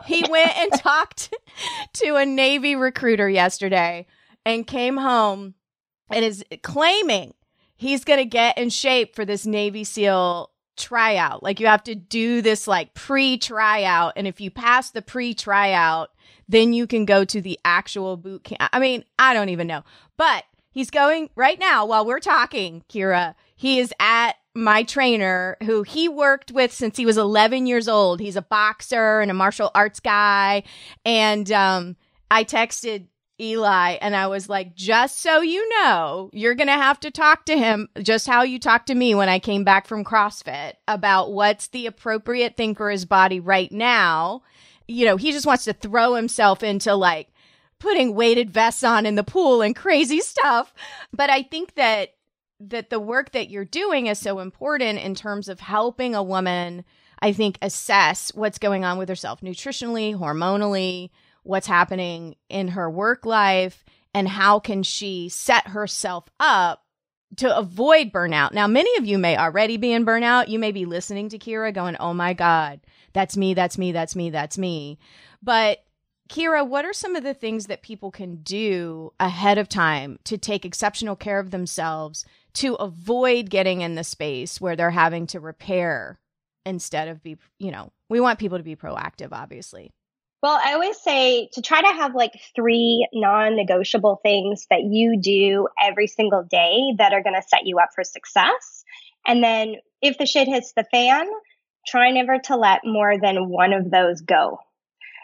[0.05, 1.33] he went and talked
[1.93, 4.05] to a Navy recruiter yesterday
[4.45, 5.55] and came home
[6.11, 7.33] and is claiming
[7.75, 11.43] he's going to get in shape for this Navy SEAL tryout.
[11.43, 14.13] Like you have to do this like pre tryout.
[14.15, 16.09] And if you pass the pre tryout,
[16.47, 18.69] then you can go to the actual boot camp.
[18.73, 19.83] I mean, I don't even know.
[20.17, 23.35] But He's going right now while we're talking, Ciara.
[23.55, 28.19] He is at my trainer who he worked with since he was 11 years old.
[28.19, 30.63] He's a boxer and a martial arts guy.
[31.05, 31.95] And um,
[32.29, 33.07] I texted
[33.39, 37.45] Eli and I was like, just so you know, you're going to have to talk
[37.45, 41.31] to him just how you talked to me when I came back from CrossFit about
[41.31, 44.43] what's the appropriate thing for his body right now.
[44.87, 47.30] You know, he just wants to throw himself into like
[47.81, 50.73] putting weighted vests on in the pool and crazy stuff.
[51.11, 52.09] But I think that
[52.59, 56.85] that the work that you're doing is so important in terms of helping a woman
[57.23, 61.09] I think assess what's going on with herself nutritionally, hormonally,
[61.43, 66.83] what's happening in her work life and how can she set herself up
[67.37, 68.53] to avoid burnout.
[68.53, 70.49] Now, many of you may already be in burnout.
[70.49, 72.81] You may be listening to Ciara going, Oh my God,
[73.13, 74.99] that's me, that's me, that's me, that's me.
[75.41, 75.83] But
[76.31, 80.37] Ciara, what are some of the things that people can do ahead of time to
[80.37, 85.41] take exceptional care of themselves to avoid getting in the space where they're having to
[85.41, 86.19] repair
[86.65, 89.91] instead of be, you know, we want people to be proactive, obviously.
[90.41, 95.19] Well, I always say to try to have like three non negotiable things that you
[95.19, 98.85] do every single day that are going to set you up for success.
[99.27, 101.27] And then if the shit hits the fan,
[101.85, 104.59] try never to let more than one of those go.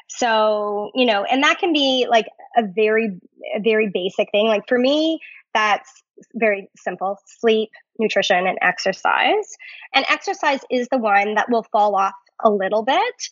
[0.07, 3.19] So, you know, and that can be like a very,
[3.55, 4.47] a very basic thing.
[4.47, 5.19] Like for me,
[5.53, 6.03] that's
[6.35, 9.57] very simple sleep, nutrition, and exercise.
[9.93, 13.29] And exercise is the one that will fall off a little bit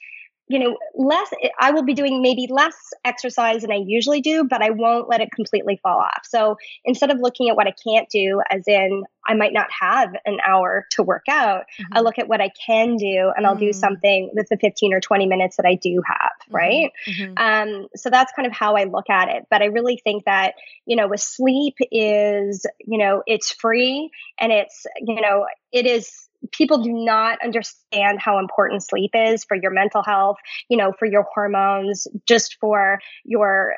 [0.47, 1.29] you know, less,
[1.59, 5.19] I will be doing maybe less exercise than I usually do, but I won't let
[5.19, 6.21] it completely fall off.
[6.23, 10.13] So instead of looking at what I can't do, as in I might not have
[10.25, 11.97] an hour to work out, mm-hmm.
[11.97, 13.65] I look at what I can do and I'll mm-hmm.
[13.65, 13.75] do mm.
[13.75, 16.31] something with the 15 or 20 minutes that I do have.
[16.43, 16.55] Mm-hmm.
[16.55, 16.91] Right.
[17.07, 17.33] Mm-hmm.
[17.37, 19.47] Um, so that's kind of how I look at it.
[19.49, 20.53] But I really think that,
[20.85, 26.29] you know, with sleep is, you know, it's free and it's, you know, it is
[26.51, 30.37] people do not understand how important sleep is for your mental health,
[30.69, 33.73] you know, for your hormones, just for your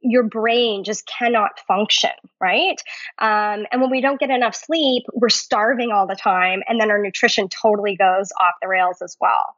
[0.00, 2.80] your brain just cannot function, right?
[3.18, 6.90] Um, and when we don't get enough sleep, we're starving all the time, and then
[6.90, 9.56] our nutrition totally goes off the rails as well.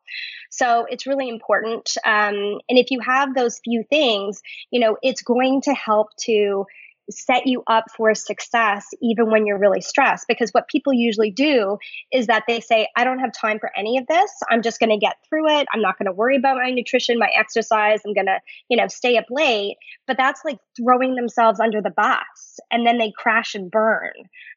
[0.50, 1.90] So it's really important.
[2.04, 6.66] Um, and if you have those few things, you know, it's going to help to
[7.10, 10.26] set you up for success even when you're really stressed.
[10.28, 11.78] Because what people usually do
[12.12, 14.30] is that they say, I don't have time for any of this.
[14.50, 15.66] I'm just going to get through it.
[15.72, 18.00] I'm not going to worry about my nutrition, my exercise.
[18.06, 19.76] I'm going to, you know, stay up late.
[20.06, 24.12] But that's like throwing themselves under the bus and then they crash and burn,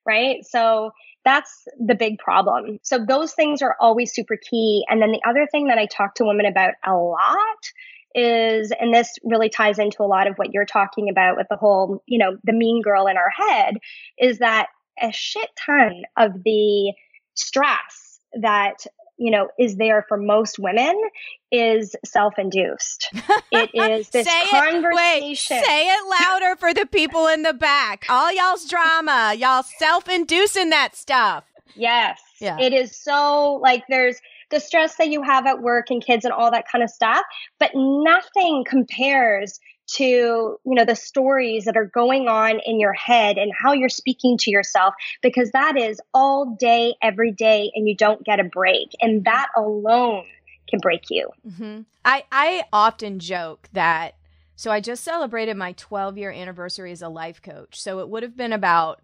[0.05, 0.45] right?
[0.45, 0.91] So
[1.23, 2.79] that's the big problem.
[2.83, 4.83] So those things are always super key.
[4.89, 7.59] And then the other thing that I talk to women about a lot
[8.15, 11.57] is, and this really ties into a lot of what you're talking about with the
[11.57, 13.75] whole, you know, the mean girl in our head,
[14.17, 14.67] is that
[15.01, 16.93] a shit ton of the
[17.35, 18.85] stress that
[19.17, 20.99] you know is there for most women
[21.51, 23.09] is self-induced.
[23.51, 27.53] It is this say conversation it, wait, say it louder for the people in the
[27.53, 28.05] back.
[28.09, 31.45] All y'all's drama y'all self-inducing that stuff.
[31.75, 32.19] Yes.
[32.39, 32.57] Yeah.
[32.59, 34.19] it is so like there's
[34.51, 37.23] the stress that you have at work and kids and all that kind of stuff.
[37.59, 39.59] But nothing compares
[39.93, 43.89] to you know the stories that are going on in your head and how you're
[43.89, 48.43] speaking to yourself because that is all day every day and you don't get a
[48.43, 50.25] break and that alone
[50.69, 51.81] can break you mm-hmm.
[52.05, 54.15] i i often joke that
[54.55, 58.23] so i just celebrated my 12 year anniversary as a life coach so it would
[58.23, 59.01] have been about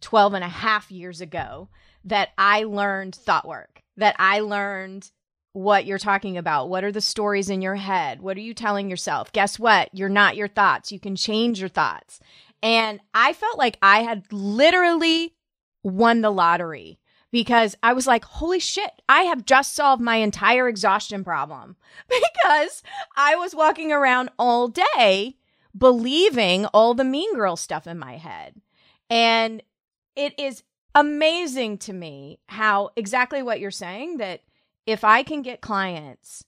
[0.00, 1.68] 12 and a half years ago
[2.04, 5.10] that i learned thought work that I learned
[5.52, 6.68] what you're talking about.
[6.68, 8.20] What are the stories in your head?
[8.20, 9.32] What are you telling yourself?
[9.32, 9.90] Guess what?
[9.92, 10.92] You're not your thoughts.
[10.92, 12.20] You can change your thoughts.
[12.62, 15.34] And I felt like I had literally
[15.82, 16.98] won the lottery
[17.30, 21.76] because I was like, holy shit, I have just solved my entire exhaustion problem
[22.08, 22.82] because
[23.16, 25.36] I was walking around all day
[25.76, 28.60] believing all the mean girl stuff in my head.
[29.08, 29.62] And
[30.16, 30.62] it is
[30.94, 34.42] amazing to me how exactly what you're saying that
[34.86, 36.44] if I can get clients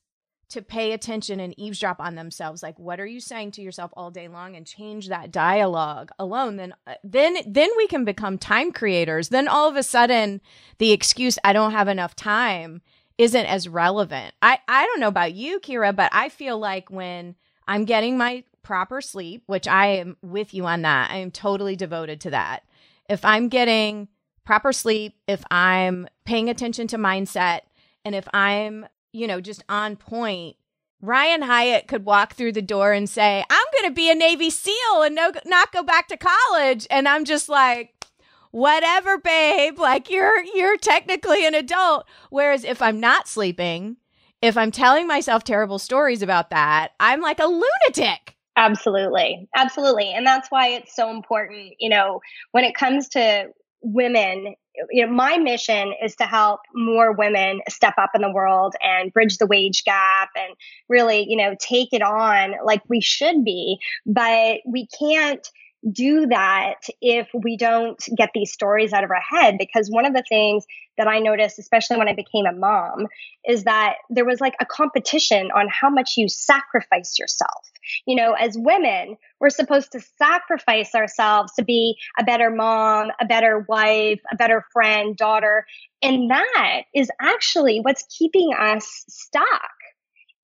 [0.52, 4.10] to pay attention and eavesdrop on themselves like what are you saying to yourself all
[4.10, 8.70] day long and change that dialogue alone then uh, then then we can become time
[8.70, 9.30] creators.
[9.30, 10.42] Then all of a sudden
[10.76, 12.82] the excuse I don't have enough time
[13.16, 14.34] isn't as relevant.
[14.42, 17.34] I I don't know about you Ciara but I feel like when
[17.66, 21.76] I'm getting my proper sleep which I am with you on that I am totally
[21.76, 22.64] devoted to that.
[23.08, 24.08] If I'm getting
[24.44, 27.60] proper sleep, if I'm paying attention to mindset,
[28.04, 30.56] and if I'm, you know, just on point,
[31.00, 34.50] Ryan Hyatt could walk through the door and say, I'm going to be a Navy
[34.50, 36.86] SEAL and no, not go back to college.
[36.90, 38.06] And I'm just like,
[38.52, 39.80] whatever, babe.
[39.80, 42.06] Like you're, you're technically an adult.
[42.30, 43.96] Whereas if I'm not sleeping,
[44.40, 48.36] if I'm telling myself terrible stories about that, I'm like a lunatic.
[48.56, 49.48] Absolutely.
[49.56, 50.12] Absolutely.
[50.12, 52.20] And that's why it's so important, you know,
[52.52, 53.48] when it comes to
[53.82, 54.54] women
[54.90, 59.12] you know my mission is to help more women step up in the world and
[59.12, 60.54] bridge the wage gap and
[60.88, 63.78] really you know take it on like we should be.
[64.06, 65.46] But we can't
[65.90, 70.14] do that if we don't get these stories out of our head because one of
[70.14, 70.64] the things
[70.98, 73.08] that I noticed especially when I became a mom
[73.48, 77.64] is that there was like a competition on how much you sacrifice yourself
[78.06, 83.26] You know, as women, we're supposed to sacrifice ourselves to be a better mom, a
[83.26, 85.66] better wife, a better friend, daughter.
[86.02, 89.70] And that is actually what's keeping us stuck.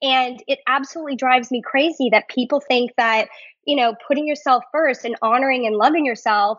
[0.03, 3.29] And it absolutely drives me crazy that people think that,
[3.69, 6.59] you know, putting yourself first and honoring and loving yourself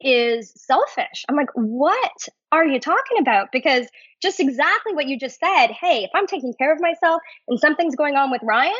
[0.00, 1.26] is selfish.
[1.28, 3.52] I'm like, what are you talking about?
[3.52, 3.86] Because
[4.22, 5.66] just exactly what you just said.
[5.66, 8.72] Hey, if I'm taking care of myself and something's going on with Ryan,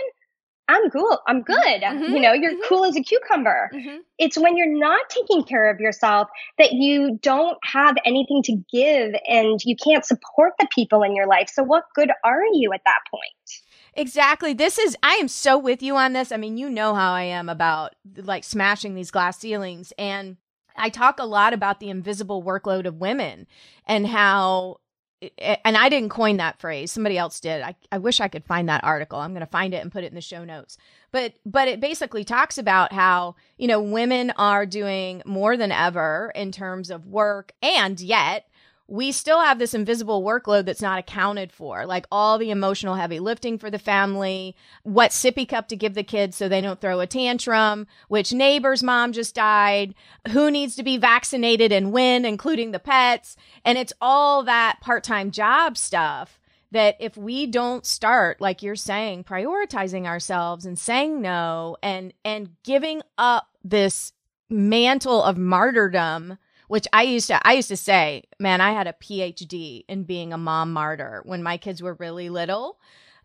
[0.68, 1.18] I'm cool.
[1.26, 1.52] I'm mm-hmm.
[1.52, 1.82] good.
[1.82, 2.14] Mm-hmm.
[2.14, 2.68] You know, you're mm-hmm.
[2.68, 3.70] cool as a cucumber.
[3.74, 3.98] Mm-hmm.
[4.16, 9.14] It's when you're not taking care of yourself that you don't have anything to give
[9.28, 11.50] and you can't support the people in your life.
[11.52, 13.62] So, what good are you at that point?
[13.98, 14.54] Exactly.
[14.54, 16.30] This is, I am so with you on this.
[16.30, 19.92] I mean, you know how I am about like smashing these glass ceilings.
[19.98, 20.36] And
[20.76, 23.48] I talk a lot about the invisible workload of women
[23.86, 24.76] and how
[25.20, 26.92] eh, and I didn't coin that phrase.
[26.92, 27.60] Somebody else did.
[27.60, 29.18] I, I wish I could find that article.
[29.18, 30.78] I'm going to find it and put it in the show notes.
[31.10, 36.30] But but it basically talks about how, you know, women are doing more than ever
[36.36, 38.46] in terms of work and yet
[38.90, 43.20] we still have this invisible workload that's not accounted for, like all the emotional heavy
[43.20, 46.98] lifting for the family, what sippy cup to give the kids so they don't throw
[47.00, 49.94] a tantrum, which neighbor's mom just died,
[50.30, 53.36] who needs to be vaccinated and when, including the pets.
[53.62, 58.74] And it's all that part time job stuff that if we don't start, like you're
[58.74, 64.14] saying, prioritizing ourselves and saying no and, and giving up this
[64.48, 68.92] mantle of martyrdom which I used to I used to say, man, I had a
[68.92, 72.78] PhD in being a mom martyr when my kids were really little.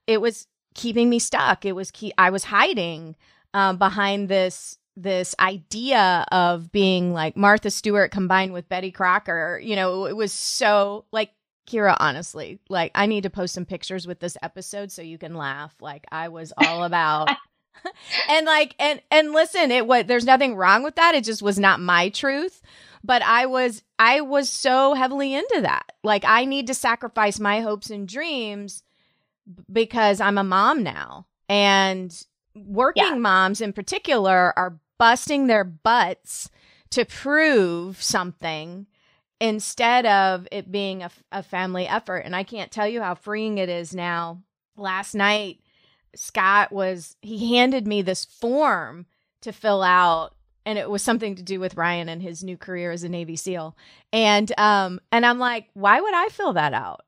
[0.08, 1.66] It was keeping me stuck.
[1.66, 3.16] It was key I was hiding
[3.54, 9.60] um, behind this this idea of being like Martha Stewart combined with Betty Crocker.
[9.62, 11.32] You know, it was so like
[11.66, 15.36] Ciara, honestly, like I need to post some pictures with this episode so you can
[15.36, 15.76] laugh.
[15.82, 17.30] Like I was all about
[18.30, 21.16] and like and and listen, it what there's nothing wrong with that.
[21.16, 22.62] It just was not my truth
[23.04, 25.92] but I was I was so heavily into that.
[26.04, 28.84] Like I need to sacrifice my hopes and dreams
[29.72, 31.28] because I'm a mom now.
[31.50, 33.16] And working yeah.
[33.16, 36.50] moms in particular are busting their butts
[36.92, 38.88] to prove something
[39.42, 42.20] instead of it being a, a family effort.
[42.20, 44.42] And I can't tell you how freeing it is now.
[44.78, 45.60] Last night,
[46.16, 49.06] Scott was, he handed me this form
[49.42, 52.92] to fill out and it was something to do with Ryan and his new career
[52.92, 53.76] as a Navy SEAL.
[54.12, 57.02] And um and I'm like, why would I fill that out?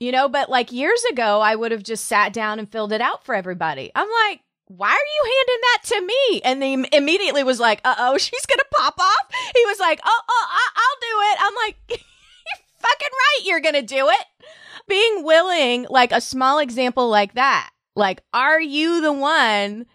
[0.00, 3.00] You know, but like years ago I would have just sat down and filled it
[3.00, 3.90] out for everybody.
[3.94, 6.40] I'm like, why are you handing that to me?
[6.42, 9.34] And he immediately was like, uh oh, she's gonna pop off.
[9.54, 11.38] He was like, oh, oh, I'll do it.
[11.40, 14.26] I'm like, you're fucking right, you're gonna do it.
[14.88, 17.70] Being willing, like a small example like that.
[17.96, 19.86] Like, are you the one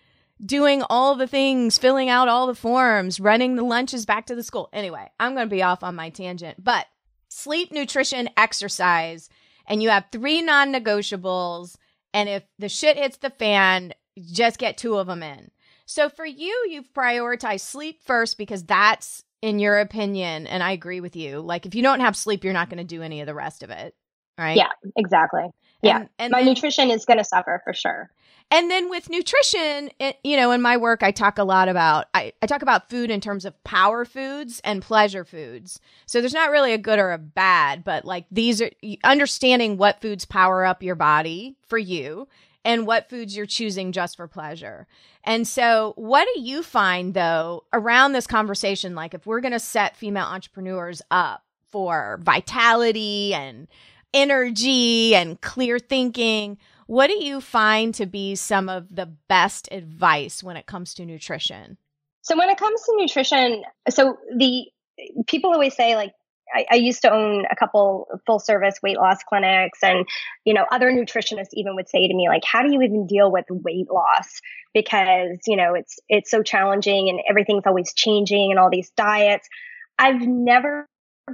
[0.46, 4.44] doing all the things, filling out all the forms, running the lunches back to the
[4.44, 4.70] school.
[4.74, 6.88] Anyway, I'm going to be off on my tangent, but
[7.30, 9.30] sleep, nutrition, exercise,
[9.68, 11.76] and you have three non negotiables.
[12.14, 15.52] And if the shit hits the fan, just get two of them in.
[15.86, 21.02] So for you, you've prioritized sleep first because that's, in your opinion, and I agree
[21.02, 21.40] with you.
[21.40, 23.64] Like if you don't have sleep, you're not going to do any of the rest
[23.64, 23.96] of it.
[24.38, 24.58] Right.
[24.58, 25.44] Yeah, exactly.
[25.82, 25.98] Yeah.
[25.98, 28.10] And, and my then, nutrition is going to suffer for sure.
[28.54, 32.08] And then with nutrition, it, you know, in my work, I talk a lot about,
[32.14, 35.80] I, I talk about food in terms of power foods and pleasure foods.
[36.06, 38.70] So there's not really a good or a bad, but like these are
[39.06, 42.28] understanding what foods power up your body for you
[42.66, 44.86] and what foods you're choosing just for pleasure.
[45.24, 48.96] And so, what do you find though around this conversation?
[48.96, 53.68] Like, if we're going to set female entrepreneurs up for vitality and
[54.14, 60.44] energy and clear thinking, what do you find to be some of the best advice
[60.44, 61.78] when it comes to nutrition?
[62.22, 64.66] So when it comes to nutrition, so the
[65.28, 66.14] people always say like
[66.54, 70.06] I, I, used to own a couple full service weight loss clinics and
[70.44, 73.32] you know other nutritionists even would say to me like how do you even deal
[73.32, 74.42] with weight loss?
[74.74, 79.48] Because you know it's it's so challenging and everything's always changing and all these diets.
[79.98, 80.88] I've never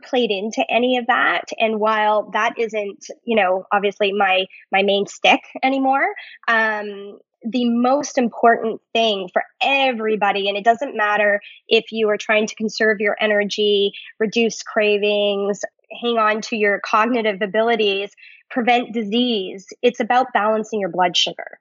[0.04, 1.46] played into any of that.
[1.58, 6.08] And while that isn't you know obviously my my main stick anymore
[6.48, 12.48] um the most important thing for everybody and it doesn't matter if you are trying
[12.48, 15.62] to conserve your energy reduce cravings
[16.02, 18.12] hang on to your cognitive abilities
[18.50, 21.60] prevent disease it's about balancing your blood sugar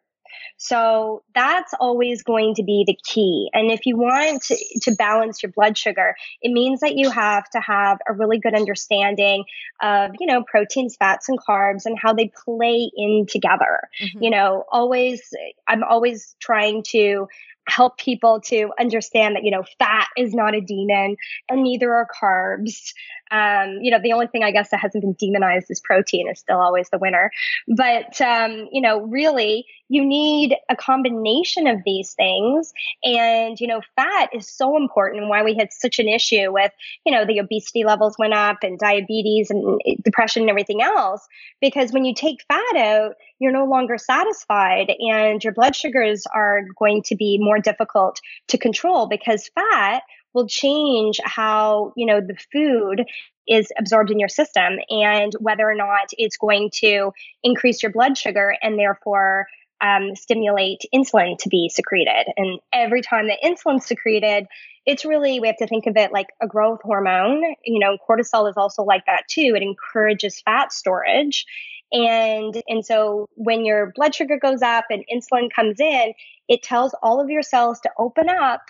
[0.57, 3.51] So that's always going to be the key.
[3.53, 7.49] And if you want to, to balance your blood sugar, it means that you have
[7.51, 9.45] to have a really good understanding
[9.83, 13.81] of, you know, proteins, fats, and carbs and how they play in together.
[14.01, 14.23] Mm-hmm.
[14.23, 15.23] You know, always,
[15.67, 17.29] I'm always trying to
[17.69, 21.17] help people to understand that you know fat is not a demon
[21.49, 22.93] and neither are carbs
[23.31, 26.39] um, you know the only thing i guess that hasn't been demonized is protein is
[26.39, 27.31] still always the winner.
[27.69, 32.73] But um, you know really you need a combination of these things.
[33.05, 36.73] And you know fat is so important and why we had such an issue with
[37.05, 41.27] you know the obesity levels went up and diabetes and depression and everything else.
[41.61, 46.63] Because when you take fat out you're no longer satisfied and your blood sugars are
[46.79, 50.03] going to be more difficult to control because fat
[50.37, 53.07] will change how, you know, the food
[53.49, 57.11] is absorbed in your system and whether or not it's going to
[57.43, 59.47] increase your blood sugar and therefore
[59.81, 62.27] um, stimulate insulin to be secreted.
[62.37, 64.47] And every time that insulin's secreted,
[64.85, 67.43] it's really, we have to think of it like a growth hormone.
[67.65, 69.55] You know, cortisol is also like that too.
[69.57, 71.47] It encourages fat storage.
[71.93, 76.13] And, and so when your blood sugar goes up and insulin comes in,
[76.47, 78.63] it tells all of your cells to open up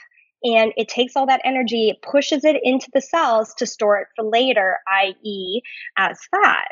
[0.43, 4.09] and it takes all that energy, it pushes it into the cells to store it
[4.14, 5.62] for later, i.e.,
[5.97, 6.68] as fat.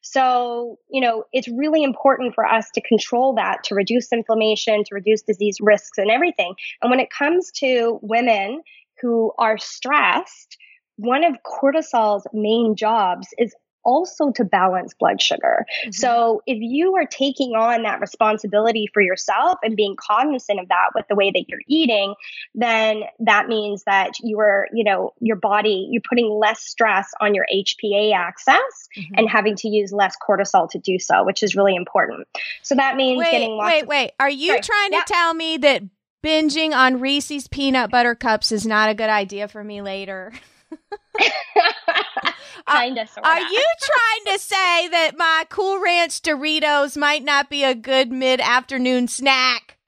[0.00, 4.94] So, you know, it's really important for us to control that, to reduce inflammation, to
[4.94, 6.54] reduce disease risks and everything.
[6.80, 8.62] And when it comes to women
[9.00, 10.56] who are stressed,
[10.96, 13.54] one of cortisol's main jobs is
[13.84, 15.66] also to balance blood sugar.
[15.82, 15.92] Mm-hmm.
[15.92, 20.90] So if you are taking on that responsibility for yourself and being cognizant of that
[20.94, 22.14] with the way that you're eating,
[22.54, 27.34] then that means that you are, you know, your body, you're putting less stress on
[27.34, 28.54] your HPA axis
[28.96, 29.14] mm-hmm.
[29.16, 32.26] and having to use less cortisol to do so, which is really important.
[32.62, 34.12] So that means wait, getting Wait, of- wait.
[34.20, 34.60] Are you Sorry.
[34.60, 35.82] trying to tell me that
[36.24, 40.32] binging on Reese's peanut butter cups is not a good idea for me later?
[42.66, 43.08] kind of.
[43.22, 48.10] Are you trying to say that my Cool Ranch Doritos might not be a good
[48.12, 49.78] mid-afternoon snack?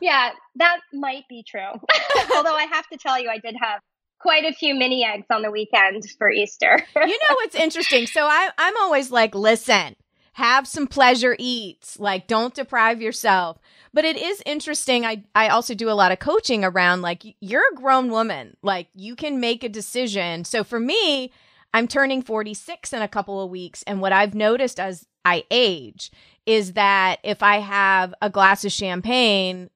[0.00, 1.60] Yeah, that might be true.
[2.36, 3.80] Although I have to tell you, I did have
[4.20, 6.82] quite a few mini eggs on the weekend for Easter.
[6.96, 8.06] you know what's interesting?
[8.06, 9.94] So I, I'm always like, listen,
[10.36, 11.98] have some pleasure eats.
[11.98, 13.58] Like, don't deprive yourself.
[13.94, 15.06] But it is interesting.
[15.06, 18.54] I, I also do a lot of coaching around like, you're a grown woman.
[18.62, 20.44] Like, you can make a decision.
[20.44, 21.32] So for me,
[21.72, 23.82] I'm turning 46 in a couple of weeks.
[23.84, 26.12] And what I've noticed as I age
[26.44, 29.70] is that if I have a glass of champagne,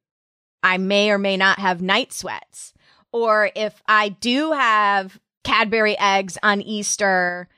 [0.62, 2.74] I may or may not have night sweats.
[3.12, 7.48] Or if I do have Cadbury eggs on Easter,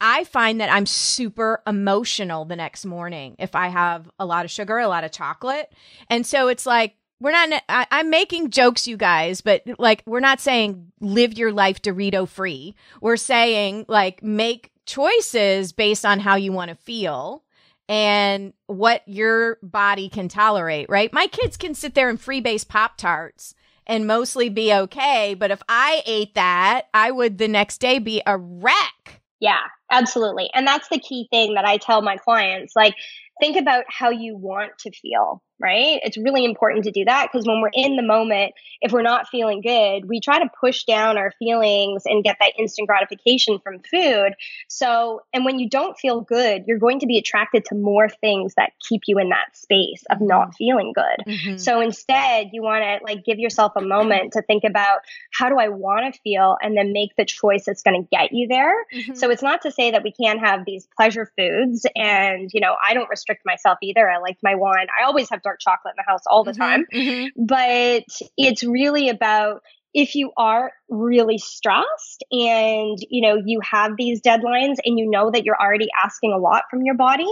[0.00, 4.50] I find that I'm super emotional the next morning if I have a lot of
[4.50, 5.72] sugar, a lot of chocolate.
[6.08, 10.20] And so it's like, we're not I, am making jokes you guys but like we're
[10.20, 12.74] not saying live your life dorito free.
[13.00, 17.44] We're saying like make choices based on how you want to feel
[17.88, 21.12] and what your body can tolerate right?
[21.12, 23.54] My kids can sit there and freebase pop tarts
[23.86, 28.22] and mostly be okay but if i ate that i would the next day be
[28.26, 29.20] a wreck.
[29.40, 30.50] Yeah absolutely.
[30.54, 32.94] And that's the key thing that i tell my clients like
[33.40, 36.00] think about how you want to feel right?
[36.02, 39.28] It's really important to do that because when we're in the moment, if we're not
[39.28, 43.80] feeling good, we try to push down our feelings and get that instant gratification from
[43.80, 44.32] food.
[44.68, 48.54] So, and when you don't feel good, you're going to be attracted to more things
[48.54, 50.56] that keep you in that space of not mm-hmm.
[50.56, 51.32] feeling good.
[51.32, 51.56] Mm-hmm.
[51.58, 55.00] So instead, you want to like give yourself a moment to think about
[55.30, 58.32] how do I want to feel and then make the choice that's going to get
[58.32, 58.74] you there.
[58.94, 59.14] Mm-hmm.
[59.14, 62.74] So it's not to say that we can't have these pleasure foods and, you know,
[62.82, 64.08] I don't restrict myself either.
[64.08, 64.86] I like my wine.
[64.98, 66.86] I always have dark chocolate in the house all the mm-hmm, time.
[66.92, 67.44] Mm-hmm.
[67.44, 68.04] But
[68.36, 69.62] it's really about
[69.92, 75.30] if you are really stressed and you know you have these deadlines and you know
[75.30, 77.28] that you're already asking a lot from your body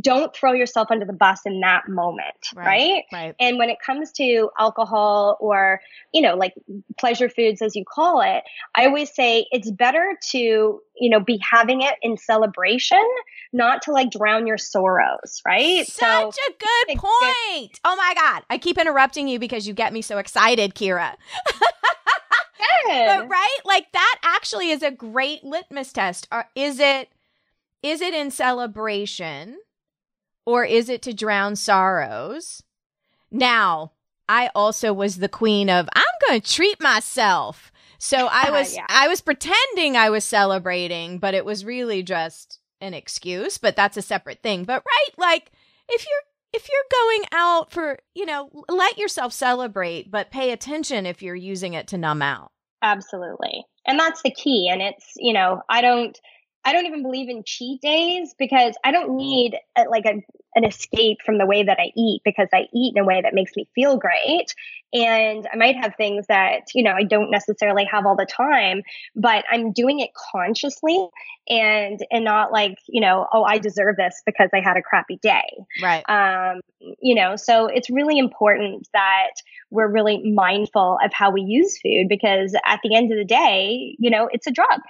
[0.00, 2.24] don't throw yourself under the bus in that moment
[2.54, 3.04] right, right?
[3.12, 3.34] right.
[3.40, 5.80] And when it comes to alcohol or
[6.12, 6.54] you know like
[6.98, 8.44] pleasure foods as you call it
[8.74, 13.04] i always say it's better to you know be having it in celebration
[13.52, 15.86] not to like drown your sorrows right?
[15.86, 17.80] Such so, a good point.
[17.84, 18.42] Oh my god.
[18.48, 21.16] I keep interrupting you because you get me so excited Ciara
[22.86, 27.08] but right like that actually is a great litmus test is it
[27.82, 29.58] is it in celebration
[30.46, 32.62] or is it to drown sorrows?
[33.30, 33.92] Now,
[34.28, 37.72] I also was the queen of I'm going to treat myself.
[37.98, 38.86] So I was yeah.
[38.88, 43.96] I was pretending I was celebrating, but it was really just an excuse, but that's
[43.96, 44.64] a separate thing.
[44.64, 45.50] But right, like
[45.88, 46.22] if you're
[46.54, 51.34] if you're going out for, you know, let yourself celebrate, but pay attention if you're
[51.34, 52.51] using it to numb out.
[52.82, 53.64] Absolutely.
[53.86, 54.68] And that's the key.
[54.70, 56.18] And it's, you know, I don't,
[56.64, 60.22] I don't even believe in cheat days because I don't need a, like a,
[60.54, 63.34] an escape from the way that I eat because I eat in a way that
[63.34, 64.54] makes me feel great.
[64.92, 68.82] And I might have things that, you know, I don't necessarily have all the time,
[69.16, 71.08] but I'm doing it consciously
[71.48, 75.18] and, and not like, you know, oh, I deserve this because I had a crappy
[75.20, 75.48] day.
[75.82, 76.04] Right.
[76.08, 76.60] Um,
[77.00, 79.30] you know, so it's really important that
[79.70, 83.96] we're really mindful of how we use food because at the end of the day,
[83.98, 84.80] you know, it's a drug.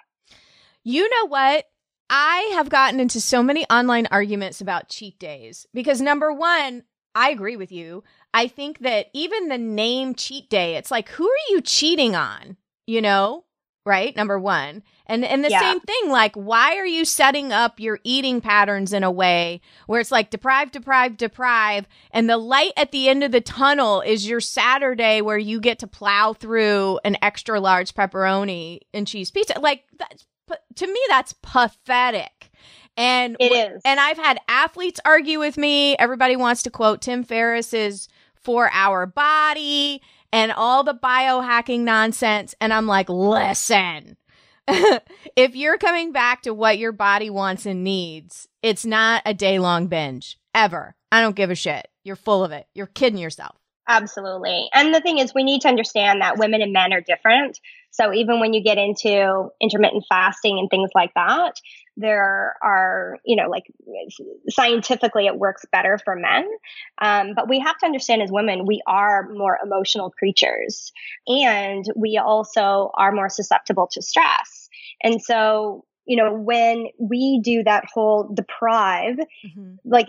[0.85, 1.67] You know what?
[2.11, 6.83] I have gotten into so many online arguments about cheat days because number one,
[7.15, 8.05] I agree with you.
[8.35, 12.57] I think that even the name cheat day, it's like, who are you cheating on?
[12.87, 13.45] You know,
[13.87, 14.15] right?
[14.15, 14.83] Number one.
[15.07, 15.61] And and the yeah.
[15.61, 20.01] same thing, like, why are you setting up your eating patterns in a way where
[20.01, 24.29] it's like deprive, deprive, deprive, and the light at the end of the tunnel is
[24.29, 29.59] your Saturday where you get to plow through an extra large pepperoni and cheese pizza?
[29.59, 30.27] Like, that's
[30.77, 32.51] to me that's pathetic.
[32.97, 33.83] And it is.
[33.85, 35.97] And I've had athletes argue with me.
[35.97, 38.09] Everybody wants to quote Tim Ferriss's
[38.45, 44.17] 4-hour body and all the biohacking nonsense and I'm like, "Listen.
[44.69, 49.89] if you're coming back to what your body wants and needs, it's not a day-long
[49.89, 50.95] binge ever.
[51.11, 51.89] I don't give a shit.
[52.05, 52.67] You're full of it.
[52.75, 53.57] You're kidding yourself.
[53.89, 54.69] Absolutely.
[54.73, 57.59] And the thing is, we need to understand that women and men are different.
[57.91, 61.61] So even when you get into intermittent fasting and things like that,
[61.97, 63.65] there are, you know, like
[64.49, 66.49] scientifically it works better for men.
[67.03, 70.93] Um, but we have to understand as women, we are more emotional creatures
[71.27, 74.71] and we also are more susceptible to stress.
[75.03, 79.75] And so, you know, when we do that whole deprive, mm-hmm.
[79.85, 80.09] like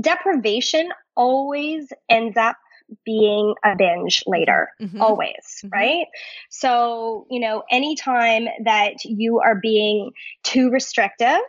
[0.00, 2.56] deprivation always ends up
[3.04, 5.00] being a binge later, mm-hmm.
[5.00, 5.68] always, mm-hmm.
[5.68, 6.06] right?
[6.50, 10.12] So, you know, anytime that you are being
[10.42, 11.40] too restrictive,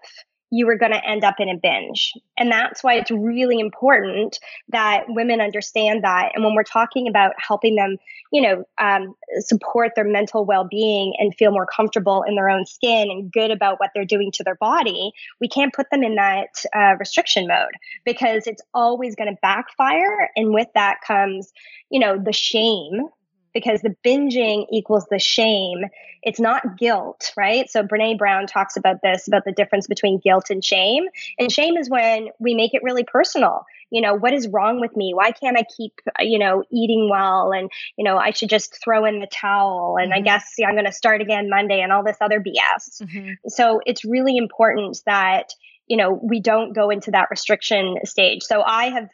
[0.51, 2.13] you were going to end up in a binge.
[2.37, 4.39] And that's why it's really important
[4.69, 6.31] that women understand that.
[6.33, 7.97] And when we're talking about helping them,
[8.31, 12.65] you know, um, support their mental well being and feel more comfortable in their own
[12.65, 16.15] skin and good about what they're doing to their body, we can't put them in
[16.15, 17.73] that uh, restriction mode
[18.05, 20.29] because it's always going to backfire.
[20.35, 21.51] And with that comes,
[21.89, 23.09] you know, the shame
[23.53, 25.85] because the binging equals the shame.
[26.21, 27.69] It's not guilt, right?
[27.69, 31.05] So Brene Brown talks about this, about the difference between guilt and shame.
[31.37, 33.65] And shame is when we make it really personal.
[33.89, 35.13] You know, what is wrong with me?
[35.13, 37.51] Why can't I keep, you know, eating well?
[37.51, 39.97] And, you know, I should just throw in the towel.
[39.97, 40.19] And mm-hmm.
[40.19, 43.01] I guess yeah, I'm going to start again Monday and all this other BS.
[43.01, 43.31] Mm-hmm.
[43.47, 45.53] So it's really important that,
[45.87, 48.43] you know, we don't go into that restriction stage.
[48.43, 49.09] So I have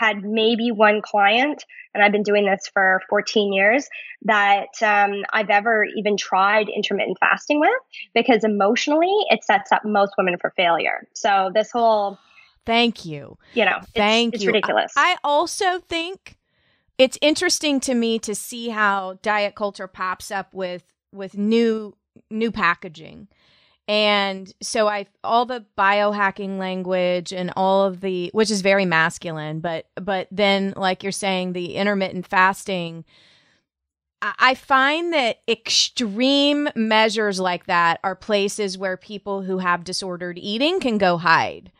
[0.00, 3.86] had maybe one client, and I've been doing this for 14 years,
[4.22, 7.68] that um, I've ever even tried intermittent fasting with
[8.14, 11.06] because emotionally it sets up most women for failure.
[11.12, 12.18] So this whole.
[12.64, 13.36] Thank you.
[13.52, 14.48] You know, thank it's, you.
[14.48, 14.92] Ridiculous.
[14.96, 16.38] I, I also think
[16.96, 21.94] it's interesting to me to see how diet culture pops up with with new
[22.30, 23.28] new packaging
[23.90, 29.58] and so I all the biohacking language and all of the which is very masculine,
[29.58, 33.04] but but then like you're saying the intermittent fasting
[34.22, 40.78] I find that extreme measures like that are places where people who have disordered eating
[40.78, 41.72] can go hide.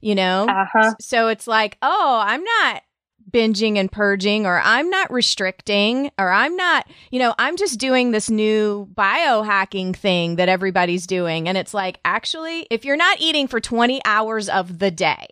[0.00, 0.46] You know?
[0.48, 0.94] Uh-huh.
[1.00, 2.82] So it's like, "Oh, I'm not
[3.30, 8.10] binging and purging or I'm not restricting or I'm not, you know, I'm just doing
[8.10, 11.48] this new biohacking thing that everybody's doing.
[11.48, 15.26] And it's like, actually, if you're not eating for 20 hours of the day,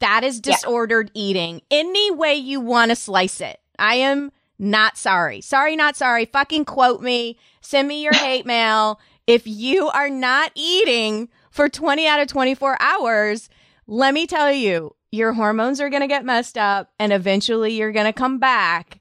[0.00, 1.22] that is disordered yeah.
[1.22, 3.58] eating any way you want to slice it.
[3.78, 5.40] I am not sorry.
[5.40, 6.26] Sorry, not sorry.
[6.26, 7.38] Fucking quote me.
[7.60, 9.00] Send me your hate mail.
[9.26, 13.48] If you are not eating for 20 out of 24 hours,
[13.86, 17.92] let me tell you, your hormones are going to get messed up and eventually you're
[17.92, 19.00] going to come back.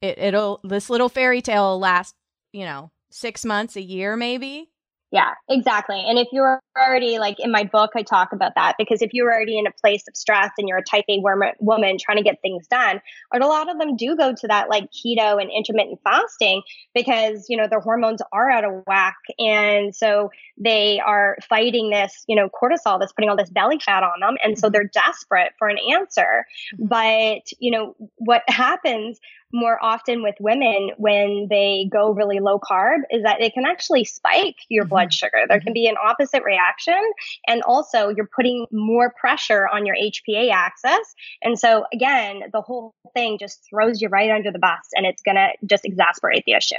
[0.00, 2.14] It, it'll, this little fairy tale will last,
[2.52, 4.71] you know, six months, a year, maybe.
[5.12, 6.02] Yeah, exactly.
[6.08, 9.30] And if you're already like in my book, I talk about that because if you're
[9.30, 11.20] already in a place of stress and you're a type A
[11.60, 12.98] woman trying to get things done,
[13.30, 16.62] and a lot of them do go to that like keto and intermittent fasting
[16.94, 19.18] because, you know, their hormones are out of whack.
[19.38, 24.02] And so they are fighting this, you know, cortisol that's putting all this belly fat
[24.02, 24.36] on them.
[24.42, 24.72] And so mm-hmm.
[24.72, 26.46] they're desperate for an answer.
[26.74, 26.86] Mm-hmm.
[26.86, 29.20] But, you know, what happens
[29.52, 34.04] more often with women when they go really low carb is that it can actually
[34.04, 35.26] spike your blood mm-hmm.
[35.26, 35.44] sugar.
[35.48, 35.72] There can mm-hmm.
[35.74, 37.00] be an opposite reaction.
[37.46, 41.14] And also, you're putting more pressure on your HPA axis.
[41.42, 45.22] And so, again, the whole thing just throws you right under the bus and it's
[45.22, 46.76] going to just exasperate the issue.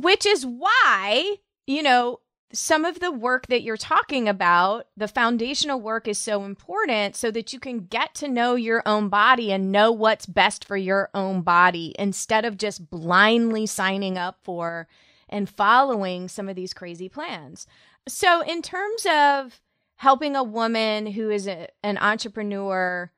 [0.00, 1.36] Which is why,
[1.66, 2.18] you know,
[2.52, 7.30] some of the work that you're talking about, the foundational work is so important so
[7.30, 11.10] that you can get to know your own body and know what's best for your
[11.14, 14.88] own body instead of just blindly signing up for
[15.28, 17.66] and following some of these crazy plans.
[18.08, 19.60] So, in terms of
[19.96, 23.12] helping a woman who is a, an entrepreneur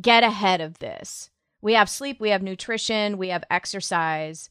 [0.00, 1.30] get ahead of this,
[1.60, 4.50] we have sleep, we have nutrition, we have exercise.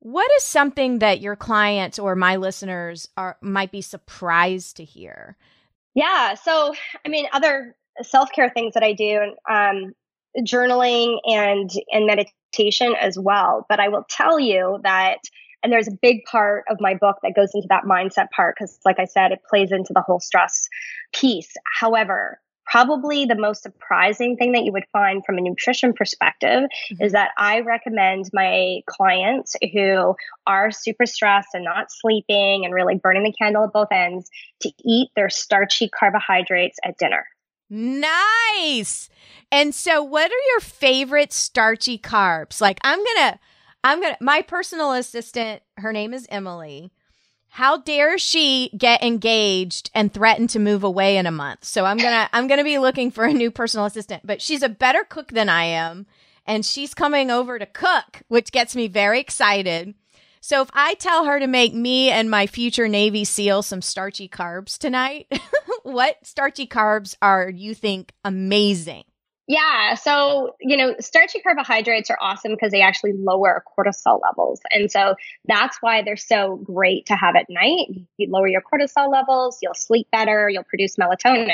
[0.00, 5.36] What is something that your clients or my listeners are might be surprised to hear?
[5.94, 6.74] Yeah, so
[7.04, 9.92] I mean, other self care things that I do, um,
[10.38, 13.66] journaling and and meditation as well.
[13.68, 15.18] But I will tell you that,
[15.62, 18.78] and there's a big part of my book that goes into that mindset part because,
[18.86, 20.66] like I said, it plays into the whole stress
[21.12, 21.52] piece.
[21.78, 22.40] However,
[22.70, 27.02] probably the most surprising thing that you would find from a nutrition perspective mm-hmm.
[27.02, 30.14] is that I recommend my clients who
[30.46, 34.70] are super stressed and not sleeping and really burning the candle at both ends to
[34.84, 37.26] eat their starchy carbohydrates at dinner.
[37.68, 39.08] Nice.
[39.50, 42.60] And so what are your favorite starchy carbs?
[42.60, 43.38] Like I'm going to
[43.82, 46.92] I'm going to my personal assistant, her name is Emily
[47.50, 51.64] how dare she get engaged and threaten to move away in a month?
[51.64, 54.68] So i'm gonna i'm gonna be looking for a new personal assistant but she's a
[54.68, 56.06] better cook than i am
[56.46, 59.94] and she's coming over to cook which gets me very excited.
[60.40, 64.28] So if i tell her to make me and my future navy seal some starchy
[64.28, 65.26] carbs tonight
[65.82, 69.04] what starchy carbs are you think amazing
[69.50, 69.96] yeah.
[69.96, 74.60] So, you know, starchy carbohydrates are awesome because they actually lower cortisol levels.
[74.70, 77.88] And so that's why they're so great to have at night.
[78.16, 81.50] You lower your cortisol levels, you'll sleep better, you'll produce melatonin.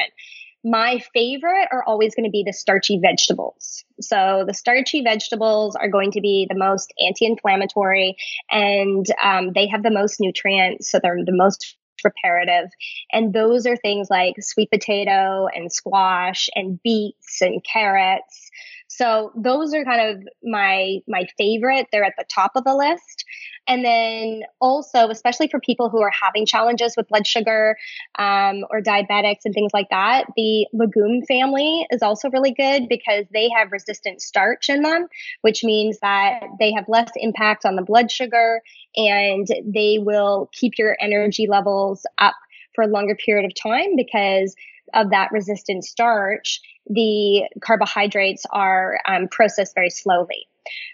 [0.63, 3.83] My favorite are always going to be the starchy vegetables.
[4.03, 8.19] So the starchy vegetables are going to be the most anti-inflammatory
[8.51, 10.91] and um, they have the most nutrients.
[10.91, 12.71] So they're the most reparative.
[13.13, 18.51] And those are things like sweet potato and squash and beets and carrots.
[18.89, 21.87] So those are kind of my my favorite.
[21.93, 23.25] They're at the top of the list.
[23.69, 27.77] And then also, especially for people who are having challenges with blood sugar
[28.19, 33.25] um, or diabetics and things like that, the legume family is also really good because
[33.33, 35.09] they have resistant starch in them,
[35.41, 38.61] which means that they have less impact on the blood sugar
[38.95, 42.35] and they will keep your energy levels up
[42.75, 44.55] for a longer period of time because
[44.95, 50.47] of that resistant starch, the carbohydrates are um, processed very slowly.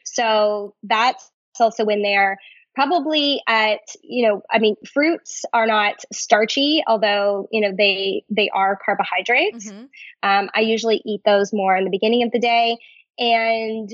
[0.04, 2.38] So that's also in there
[2.74, 8.48] probably at you know i mean fruits are not starchy although you know they they
[8.50, 9.66] are carbohydrates.
[9.70, 9.84] Mm-hmm.
[10.22, 12.78] um, i usually eat those more in the beginning of the day.
[13.18, 13.90] And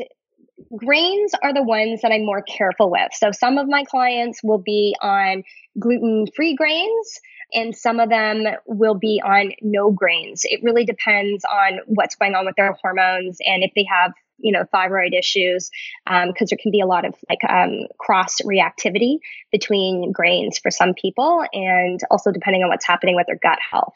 [0.76, 3.12] grains are the ones that i'm more careful with.
[3.12, 5.42] So some of my clients will be on
[5.78, 7.20] gluten free grains
[7.54, 10.42] and some of them will be on no grains.
[10.44, 14.52] It really depends on what's going on with their hormones and if they have you
[14.52, 15.70] know thyroid issues
[16.06, 19.18] because um, there can be a lot of like um, cross reactivity
[19.52, 23.94] between grains for some people and also depending on what's happening with their gut health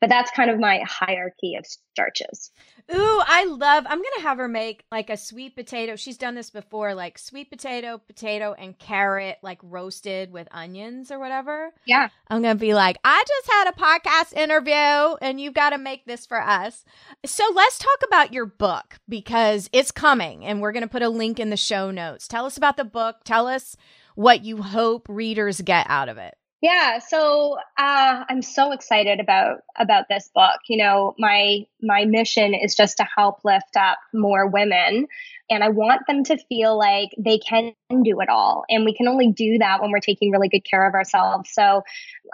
[0.00, 2.50] but that's kind of my hierarchy of starches
[2.94, 3.84] Ooh, I love.
[3.88, 5.94] I'm gonna have her make like a sweet potato.
[5.96, 11.18] She's done this before, like sweet potato, potato, and carrot, like roasted with onions or
[11.18, 11.72] whatever.
[11.86, 12.08] Yeah.
[12.28, 16.04] I'm gonna be like, I just had a podcast interview, and you've got to make
[16.06, 16.84] this for us.
[17.24, 21.40] So let's talk about your book because it's coming, and we're gonna put a link
[21.40, 22.28] in the show notes.
[22.28, 23.16] Tell us about the book.
[23.24, 23.76] Tell us
[24.14, 26.36] what you hope readers get out of it.
[26.60, 30.60] Yeah, so uh, I'm so excited about about this book.
[30.68, 35.08] You know, my my mission is just to help lift up more women,
[35.52, 38.64] and I want them to feel like they can do it all.
[38.70, 41.50] And we can only do that when we're taking really good care of ourselves.
[41.52, 41.82] So,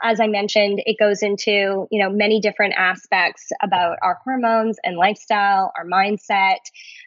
[0.03, 4.97] as I mentioned, it goes into you know many different aspects about our hormones and
[4.97, 6.59] lifestyle, our mindset,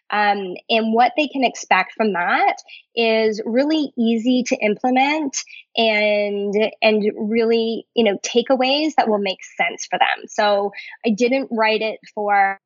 [0.09, 2.57] um, and what they can expect from that
[2.93, 5.37] is really easy to implement
[5.77, 10.27] and and really you know takeaways that will make sense for them.
[10.27, 10.71] So
[11.05, 12.59] I didn't write it for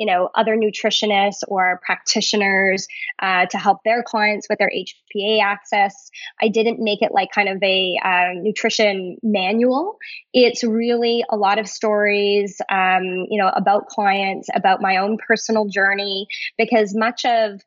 [0.00, 2.88] you know other nutritionists or practitioners
[3.20, 6.10] uh, to help their clients with their HPA axis.
[6.42, 9.98] I didn't make it like kind of a uh, nutrition manual.
[10.32, 15.66] It's really a lot of stories, um, you know, about clients, about my own personal
[15.66, 16.26] journey,
[16.56, 17.60] because much of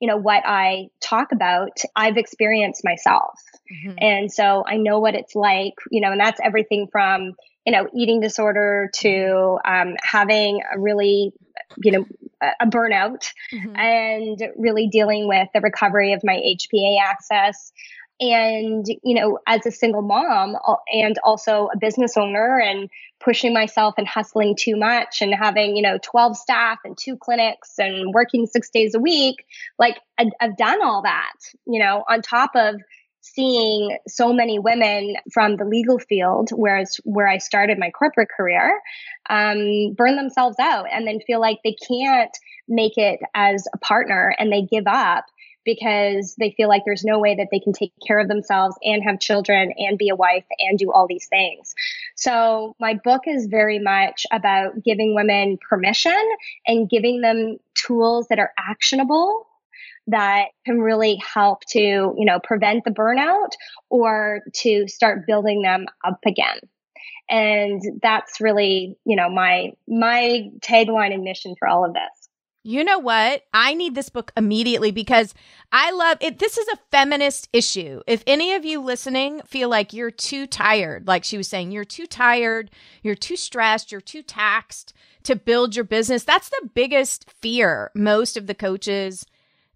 [0.00, 3.38] you know, what I talk about, I've experienced myself.
[3.70, 3.98] Mm-hmm.
[3.98, 7.34] And so I know what it's like, you know, and that's everything from,
[7.66, 11.32] you know, eating disorder to um, having a really,
[11.82, 12.06] you know,
[12.42, 13.76] a burnout mm-hmm.
[13.76, 17.72] and really dealing with the recovery of my HPA axis
[18.20, 20.56] and you know as a single mom
[20.92, 25.82] and also a business owner and pushing myself and hustling too much and having you
[25.82, 29.46] know 12 staff and two clinics and working six days a week
[29.78, 31.32] like i've done all that
[31.66, 32.76] you know on top of
[33.22, 38.80] seeing so many women from the legal field whereas where i started my corporate career
[39.28, 42.36] um, burn themselves out and then feel like they can't
[42.68, 45.26] make it as a partner and they give up
[45.64, 49.02] because they feel like there's no way that they can take care of themselves and
[49.02, 51.74] have children and be a wife and do all these things.
[52.16, 56.18] So my book is very much about giving women permission
[56.66, 59.46] and giving them tools that are actionable
[60.10, 63.50] that can really help to, you know, prevent the burnout
[63.88, 66.58] or to start building them up again.
[67.28, 72.28] And that's really, you know, my my tagline and mission for all of this.
[72.62, 73.44] You know what?
[73.54, 75.32] I need this book immediately because
[75.72, 76.38] I love it.
[76.38, 78.02] This is a feminist issue.
[78.06, 81.86] If any of you listening feel like you're too tired, like she was saying, you're
[81.86, 82.70] too tired,
[83.02, 84.92] you're too stressed, you're too taxed
[85.22, 89.24] to build your business, that's the biggest fear most of the coaches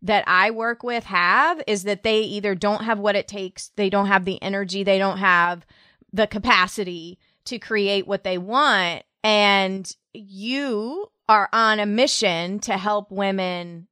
[0.04, 3.88] that I work with have is that they either don't have what it takes, they
[3.88, 5.66] don't have the energy, they don't have
[6.12, 9.02] the capacity to create what they want.
[9.24, 13.88] And you are on a mission to help women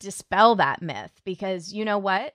[0.00, 2.34] dispel that myth because you know what?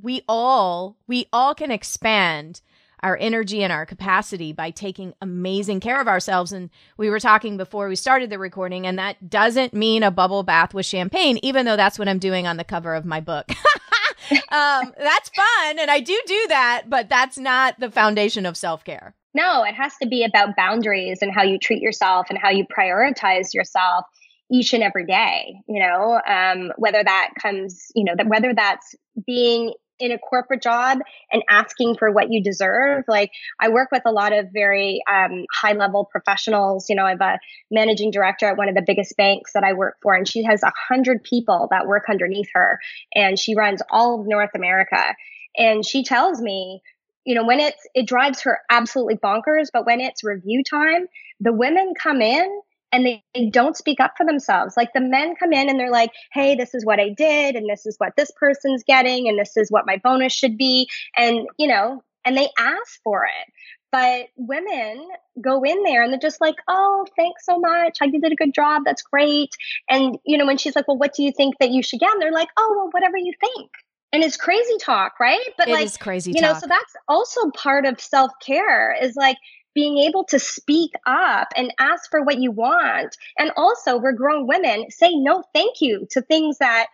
[0.00, 2.62] We all we all can expand
[3.02, 7.56] our energy and our capacity by taking amazing care of ourselves and we were talking
[7.56, 11.66] before we started the recording and that doesn't mean a bubble bath with champagne even
[11.66, 13.50] though that's what I'm doing on the cover of my book.
[14.50, 19.14] um, that's fun and I do do that, but that's not the foundation of self-care.
[19.34, 22.66] No, it has to be about boundaries and how you treat yourself and how you
[22.66, 24.04] prioritize yourself
[24.50, 28.94] each and every day, you know, um, whether that comes, you know, that whether that's
[29.26, 29.72] being
[30.02, 30.98] in a corporate job
[31.32, 33.04] and asking for what you deserve.
[33.06, 33.30] Like
[33.60, 36.90] I work with a lot of very um, high level professionals.
[36.90, 37.38] You know, I have a
[37.70, 40.64] managing director at one of the biggest banks that I work for, and she has
[40.64, 42.80] a hundred people that work underneath her,
[43.14, 45.14] and she runs all of North America.
[45.56, 46.82] And she tells me,
[47.24, 51.06] you know, when it's, it drives her absolutely bonkers, but when it's review time,
[51.38, 52.60] the women come in
[52.92, 54.76] and they, they, don't speak up for themselves.
[54.76, 57.68] Like the men come in and they're like, hey, this is what I did, and
[57.68, 60.88] this is what this person's getting, and this is what my bonus should be.
[61.16, 63.52] And, you know, and they ask for it.
[63.90, 65.06] But women
[65.42, 67.98] go in there and they're just like, oh, thanks so much.
[68.00, 68.82] I did a good job.
[68.86, 69.50] That's great.
[69.90, 72.10] And, you know, when she's like, well, what do you think that you should get?
[72.10, 73.70] And they're like, oh, well, whatever you think
[74.12, 75.40] and it's crazy talk, right?
[75.56, 76.54] But it like crazy, you talk.
[76.54, 79.38] know, so that's also part of self care is like
[79.74, 84.46] being able to speak up and ask for what you want, and also we're grown
[84.46, 86.86] women say no, thank you to things that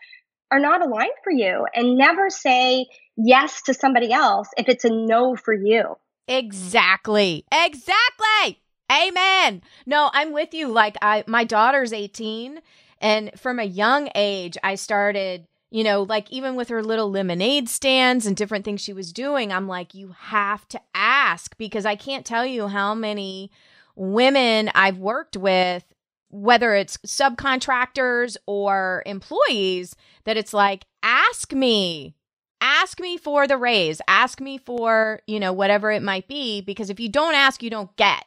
[0.51, 4.91] are not aligned for you, and never say yes to somebody else if it's a
[4.91, 5.97] no for you.
[6.29, 7.45] Exactly.
[7.53, 8.61] Exactly.
[8.91, 9.63] Amen.
[9.87, 10.69] No, I'm with you.
[10.69, 12.61] Like I my daughter's 18
[13.01, 17.69] and from a young age I started you know, like even with her little lemonade
[17.69, 21.97] stands and different things she was doing, I'm like, you have to ask because I
[21.97, 23.51] can't tell you how many
[23.95, 25.85] women I've worked with,
[26.31, 29.95] whether it's subcontractors or employees,
[30.25, 32.15] that it's like, ask me,
[32.63, 36.89] ask me for the raise, ask me for, you know, whatever it might be, because
[36.89, 38.25] if you don't ask, you don't get.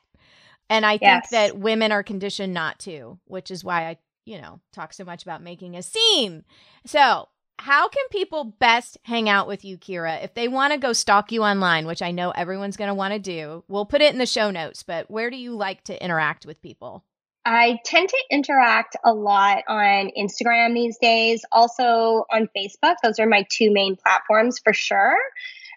[0.70, 1.30] And I yes.
[1.30, 5.04] think that women are conditioned not to, which is why I you know, talk so
[5.04, 6.44] much about making a scene.
[6.86, 7.28] So,
[7.62, 10.16] how can people best hang out with you, Ciara?
[10.16, 13.14] If they want to go stalk you online, which I know everyone's going to want
[13.14, 16.04] to do, we'll put it in the show notes, but where do you like to
[16.04, 17.04] interact with people?
[17.46, 22.96] I tend to interact a lot on Instagram these days, also on Facebook.
[23.04, 25.18] Those are my two main platforms for sure.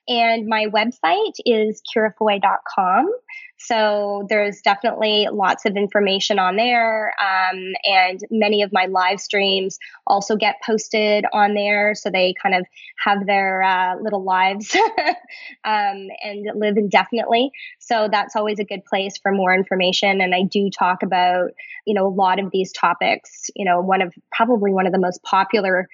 [0.08, 3.12] And my website is ciarafoy.com.
[3.56, 7.14] So there's definitely lots of information on there.
[7.20, 11.94] Um, and many of my live streams also get posted on there.
[11.94, 12.66] So they kind of
[13.02, 14.76] have their uh, little lives
[15.64, 17.52] um, and live indefinitely.
[17.78, 20.20] So that's always a good place for more information.
[20.20, 21.50] And I do talk about,
[21.86, 23.50] you know, a lot of these topics.
[23.54, 25.88] You know, one of probably one of the most popular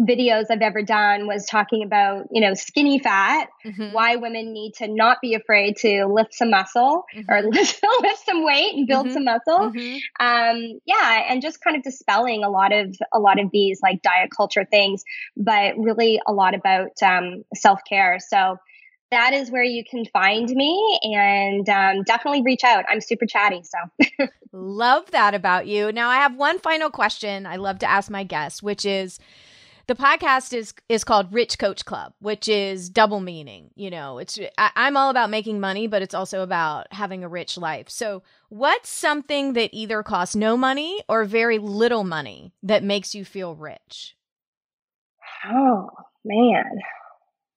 [0.00, 3.92] videos I've ever done was talking about, you know, skinny fat, mm-hmm.
[3.92, 7.30] why women need to not be afraid to lift some muscle mm-hmm.
[7.30, 9.14] or lift, lift some weight and build mm-hmm.
[9.14, 9.70] some muscle.
[9.70, 10.24] Mm-hmm.
[10.24, 14.02] Um, yeah, and just kind of dispelling a lot of a lot of these like
[14.02, 15.04] diet culture things,
[15.36, 18.18] but really a lot about um, self care.
[18.20, 18.58] So
[19.10, 22.84] that is where you can find me and um, definitely reach out.
[22.88, 23.62] I'm super chatty.
[23.62, 25.92] So love that about you.
[25.92, 29.20] Now I have one final question I love to ask my guests, which is
[29.86, 33.70] the podcast is is called Rich Coach Club, which is double meaning.
[33.74, 37.28] You know, it's I, I'm all about making money, but it's also about having a
[37.28, 37.88] rich life.
[37.88, 43.24] So, what's something that either costs no money or very little money that makes you
[43.24, 44.16] feel rich?
[45.46, 45.90] Oh
[46.24, 46.64] man.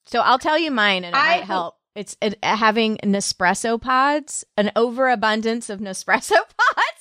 [0.06, 1.76] So I'll tell you mine, and it I, might help.
[1.96, 6.97] It's it, having Nespresso pods, an overabundance of Nespresso pods,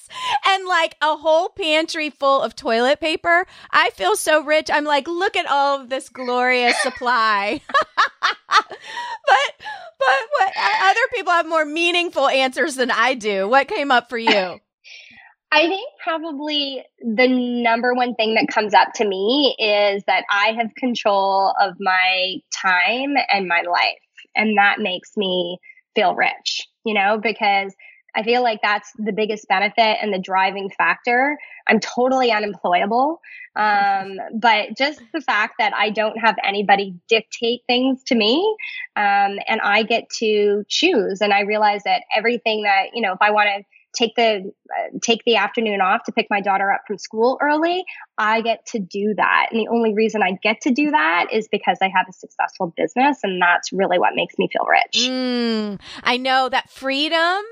[0.47, 3.47] and like a whole pantry full of toilet paper.
[3.71, 4.69] I feel so rich.
[4.73, 7.61] I'm like, look at all of this glorious supply.
[7.69, 9.53] but
[9.99, 13.49] but what other people have more meaningful answers than I do.
[13.49, 14.61] What came up for you?
[15.53, 20.53] I think probably the number one thing that comes up to me is that I
[20.59, 24.01] have control of my time and my life
[24.37, 25.59] and that makes me
[25.95, 27.75] feel rich, you know, because
[28.17, 31.37] I feel like that's the biggest benefit and the driving factor.
[31.69, 33.21] I'm totally unemployable.
[33.55, 38.57] Um, but just the fact that I don't have anybody dictate things to me,
[38.97, 41.21] um, and I get to choose.
[41.21, 43.65] And I realize that everything that, you know, if I want to
[43.97, 47.85] take the uh, take the afternoon off to pick my daughter up from school early
[48.19, 51.49] i get to do that and the only reason i get to do that is
[51.49, 55.81] because i have a successful business and that's really what makes me feel rich mm,
[56.03, 57.43] i know that freedom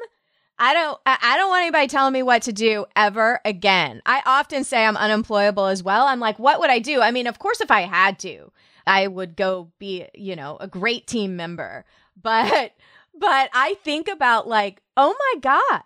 [0.59, 4.03] I don't I don't want anybody telling me what to do ever again.
[4.07, 6.07] I often say I'm unemployable as well.
[6.07, 7.01] I'm like, what would I do?
[7.01, 8.53] I mean, of course if I had to,
[8.87, 11.85] I would go be, you know, a great team member.
[12.21, 12.73] But
[13.19, 15.83] but I think about like, oh my God,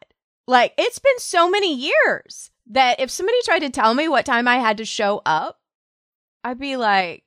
[0.46, 4.46] like it's been so many years that if somebody tried to tell me what time
[4.46, 5.58] I had to show up,
[6.44, 7.24] I'd be like,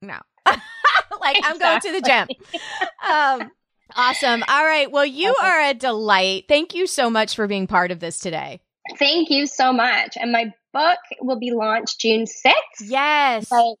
[0.00, 0.18] no.
[0.46, 2.28] like I'm going to the gym.
[3.06, 3.50] Um,
[3.96, 4.42] awesome.
[4.48, 4.90] All right.
[4.90, 5.46] Well, you okay.
[5.46, 6.44] are a delight.
[6.48, 8.60] Thank you so much for being part of this today.
[8.98, 10.16] Thank you so much.
[10.20, 12.52] And my book will be launched June 6th.
[12.80, 13.48] Yes.
[13.50, 13.74] But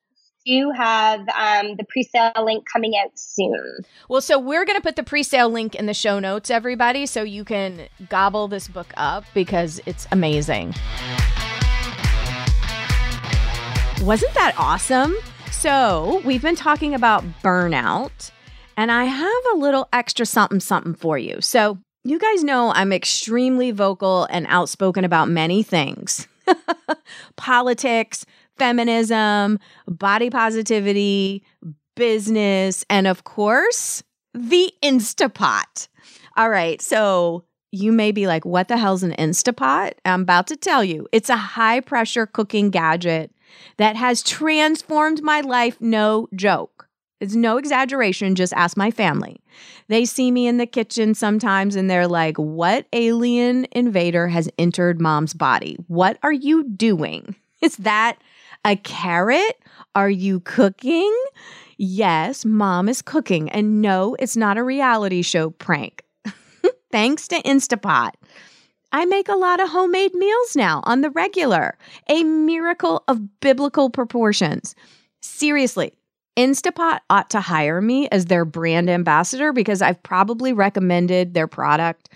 [0.48, 3.82] do have um, the pre-sale link coming out soon.
[4.08, 7.22] Well, so we're going to put the pre-sale link in the show notes, everybody, so
[7.22, 10.74] you can gobble this book up because it's amazing.
[14.02, 15.14] Wasn't that awesome?
[15.50, 18.30] So we've been talking about burnout,
[18.78, 21.40] and I have a little extra something something for you.
[21.40, 26.28] So you guys know I'm extremely vocal and outspoken about many things.
[27.36, 28.24] politics,
[28.56, 29.58] feminism,
[29.88, 31.42] body positivity,
[31.96, 35.88] business, and of course, the Instapot.
[36.36, 39.94] All right, so you may be like, what the hell's an Instapot?
[40.04, 41.08] I'm about to tell you.
[41.10, 43.32] It's a high pressure cooking gadget
[43.76, 46.87] that has transformed my life, no joke.
[47.20, 49.40] It's no exaggeration, just ask my family.
[49.88, 55.00] They see me in the kitchen sometimes and they're like, What alien invader has entered
[55.00, 55.76] mom's body?
[55.88, 57.34] What are you doing?
[57.60, 58.18] Is that
[58.64, 59.58] a carrot?
[59.94, 61.12] Are you cooking?
[61.76, 63.48] Yes, mom is cooking.
[63.50, 66.02] And no, it's not a reality show prank.
[66.92, 68.12] Thanks to Instapot.
[68.90, 71.76] I make a lot of homemade meals now on the regular,
[72.08, 74.74] a miracle of biblical proportions.
[75.20, 75.92] Seriously,
[76.38, 82.08] Instapot ought to hire me as their brand ambassador because I've probably recommended their product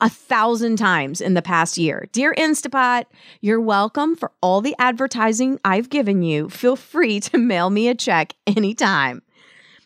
[0.00, 2.08] a thousand times in the past year.
[2.10, 3.04] Dear Instapot,
[3.40, 6.48] you're welcome for all the advertising I've given you.
[6.48, 9.22] Feel free to mail me a check anytime.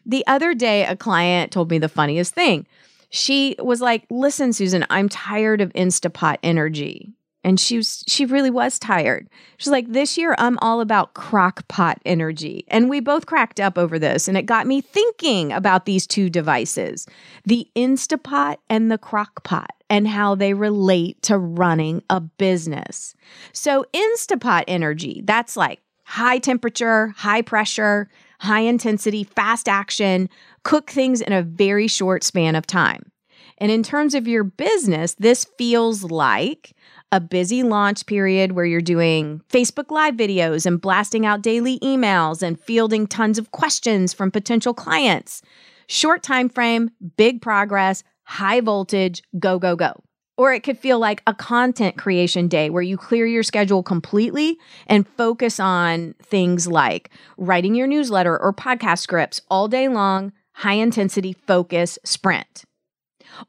[0.07, 2.67] The other day, a client told me the funniest thing.
[3.11, 7.13] She was like, Listen, Susan, I'm tired of Instapot energy
[7.45, 9.29] and she was she really was tired.
[9.59, 13.79] She's like, "This year I'm all about crock pot energy." And we both cracked up
[13.79, 17.07] over this and it got me thinking about these two devices,
[17.45, 23.15] the Instapot and the crock pot and how they relate to running a business.
[23.53, 28.09] So Instapot energy, that's like high temperature, high pressure,
[28.41, 30.29] high intensity, fast action,
[30.63, 33.11] cook things in a very short span of time.
[33.59, 36.75] And in terms of your business, this feels like
[37.13, 42.43] a busy launch period where you're doing Facebook Live videos and blasting out daily emails
[42.43, 45.41] and fielding tons of questions from potential clients.
[45.87, 50.03] Short time frame, big progress, high voltage, go, go, go.
[50.37, 54.59] Or it could feel like a content creation day where you clear your schedule completely
[54.89, 60.75] and focus on things like writing your newsletter or podcast scripts all day long, high
[60.75, 62.65] intensity focus sprint.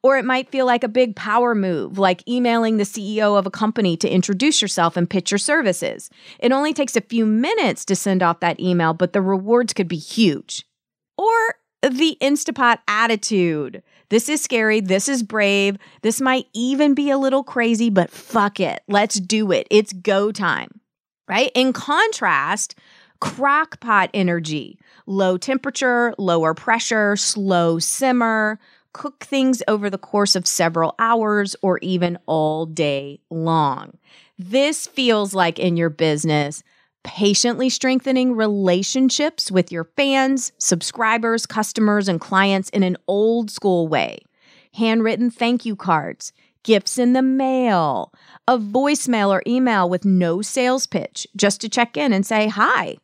[0.02, 3.52] Or it might feel like a big power move, like emailing the CEO of a
[3.52, 6.10] company to introduce yourself and pitch your services.
[6.40, 9.88] It only takes a few minutes to send off that email, but the rewards could
[9.88, 10.66] be huge.
[11.18, 13.84] Or the Instapot attitude.
[14.10, 14.82] This is scary.
[14.82, 15.78] This is brave.
[16.02, 18.82] This might even be a little crazy, but fuck it.
[18.88, 19.68] Let's do it.
[19.70, 20.80] It's go time,
[21.28, 21.52] right?
[21.56, 22.76] In contrast,
[23.22, 28.60] crockpot energy, low temperature, lower pressure, slow simmer,
[28.96, 33.98] cook things over the course of several hours or even all day long.
[34.40, 36.64] This feels like in your business
[37.04, 44.18] patiently strengthening relationships with your fans, subscribers, customers, and clients in an old school way.
[44.74, 46.32] Handwritten thank you cards,
[46.64, 48.14] gifts in the mail,
[48.48, 52.96] a voicemail or email with no sales pitch just to check in and say hi.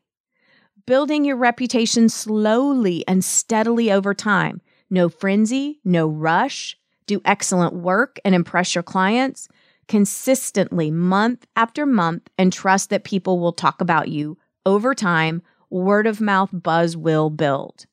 [0.85, 4.61] Building your reputation slowly and steadily over time.
[4.91, 6.77] No frenzy, no rush.
[7.07, 9.47] Do excellent work and impress your clients
[9.87, 15.41] consistently month after month and trust that people will talk about you over time.
[15.69, 17.85] Word of mouth buzz will build.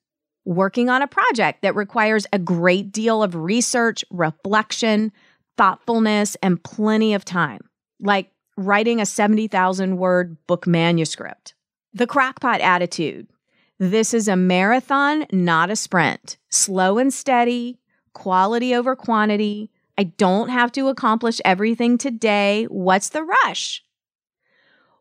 [0.45, 5.13] Working on a project that requires a great deal of research, reflection,
[5.57, 7.61] thoughtfulness, and plenty of time,
[8.01, 11.55] like writing a 70,000 word book manuscript.
[11.93, 13.29] The crackpot attitude.
[13.79, 16.37] This is a marathon, not a sprint.
[16.49, 17.79] Slow and steady,
[18.12, 22.66] quality over quantity, I don't have to accomplish everything today.
[22.66, 23.83] What's the rush?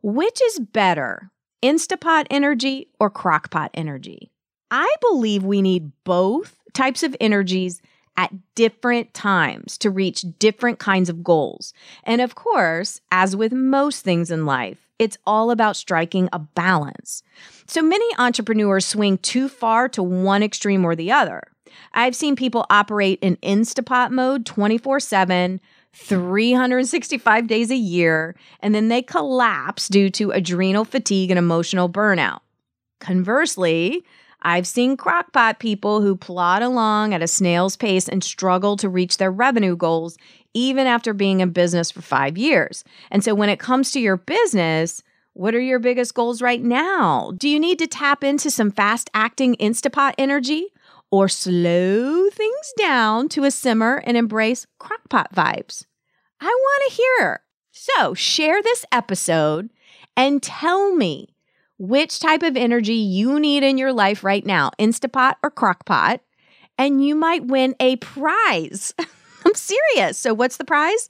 [0.02, 1.30] Which is better,
[1.62, 4.32] Instapot energy or crockpot energy?
[4.72, 7.80] I believe we need both types of energies
[8.18, 11.74] at different times to reach different kinds of goals.
[12.04, 17.24] And of course, as with most things in life, it's all about striking a balance.
[17.68, 21.44] So many entrepreneurs swing too far to one extreme or the other.
[21.94, 25.62] I've seen people operate in Instapot mode 24 7,
[25.94, 32.40] 365 days a year, and then they collapse due to adrenal fatigue and emotional burnout.
[33.00, 34.04] Conversely,
[34.42, 39.18] I've seen crockpot people who plod along at a snail's pace and struggle to reach
[39.18, 40.18] their revenue goals
[40.58, 42.84] even after being in business for five years.
[43.12, 45.04] And so when it comes to your business,
[45.34, 47.32] what are your biggest goals right now?
[47.38, 50.68] Do you need to tap into some fast acting Instapot energy?
[51.10, 55.86] or slow things down to a simmer and embrace crockpot vibes?
[56.42, 57.42] I want to hear.
[57.72, 59.70] So share this episode
[60.16, 61.30] and tell me
[61.78, 66.20] which type of energy you need in your life right now, Instapot or Crockpot,
[66.78, 68.94] and you might win a prize.
[69.48, 70.18] I'm serious.
[70.18, 71.10] So, what's the prize?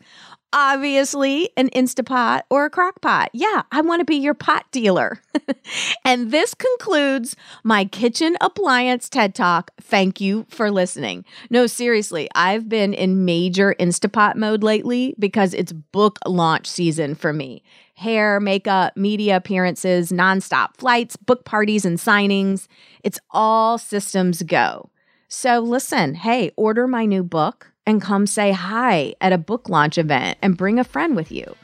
[0.54, 3.30] obviously an Instapot or a crock pot.
[3.34, 5.22] Yeah, I want to be your pot dealer.
[6.06, 9.72] and this concludes my kitchen appliance TED Talk.
[9.82, 11.26] Thank you for listening.
[11.50, 17.34] No, seriously, I've been in major Instapot mode lately because it's book launch season for
[17.34, 17.64] me.
[17.96, 22.68] Hair, makeup, media appearances, nonstop flights, book parties, and signings.
[23.04, 24.92] It's all systems go.
[25.28, 29.98] So listen, hey, order my new book and come say hi at a book launch
[29.98, 31.56] event and bring a friend with you.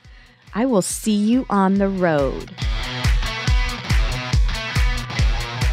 [0.56, 2.50] I will see you on the road.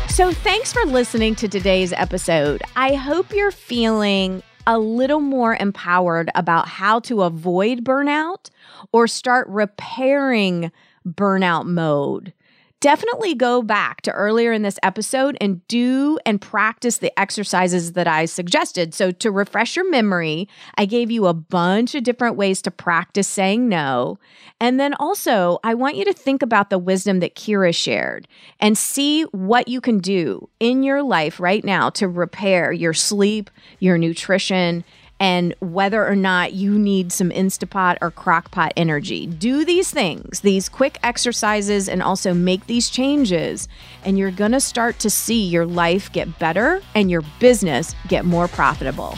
[0.09, 2.63] So, thanks for listening to today's episode.
[2.77, 8.51] I hope you're feeling a little more empowered about how to avoid burnout
[8.93, 10.71] or start repairing
[11.07, 12.35] burnout mode
[12.81, 18.09] definitely go back to earlier in this episode and do and practice the exercises that
[18.09, 18.95] I suggested.
[18.95, 23.28] So, to refresh your memory, I gave you a bunch of different ways to practice
[23.28, 24.18] saying no.
[24.61, 28.26] And then also, I want you to think about the wisdom that Ciara shared
[28.59, 33.51] and see what you can do in your life right now to repair your sleep,
[33.78, 34.85] your nutrition,
[35.21, 39.27] and whether or not you need some Instapot or Crockpot energy.
[39.27, 43.68] Do these things, these quick exercises, and also make these changes,
[44.03, 48.49] and you're gonna start to see your life get better and your business get more
[48.49, 49.16] profitable.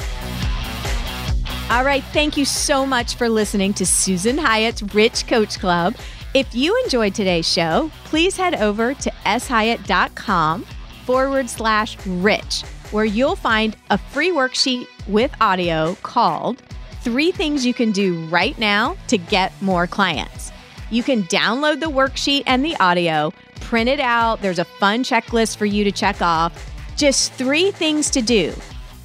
[1.70, 5.94] All right, thank you so much for listening to Susan Hyatt's Rich Coach Club.
[6.34, 10.66] If you enjoyed today's show, please head over to shyatt.com
[11.06, 16.62] forward slash rich where you'll find a free worksheet with audio called
[17.00, 20.52] Three Things You Can Do Right Now to Get More Clients.
[20.90, 24.42] You can download the worksheet and the audio, print it out.
[24.42, 26.72] There's a fun checklist for you to check off.
[26.96, 28.52] Just three things to do.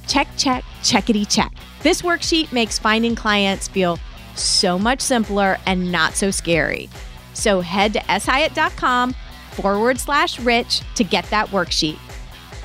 [0.06, 1.52] Check, check, Checkity check.
[1.82, 3.98] This worksheet makes finding clients feel
[4.34, 6.88] so much simpler and not so scary.
[7.34, 9.14] So head to shyatt.com
[9.50, 11.98] forward slash rich to get that worksheet.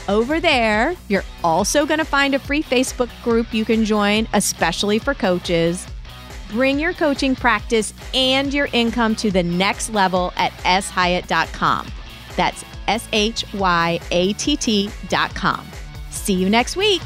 [0.10, 5.00] Over there, you're also going to find a free Facebook group you can join, especially
[5.00, 5.88] for coaches.
[6.50, 11.88] Bring your coaching practice and your income to the next level at shyatt.com.
[12.36, 15.66] That's S H Y A T T.com.
[16.12, 17.02] See you next week.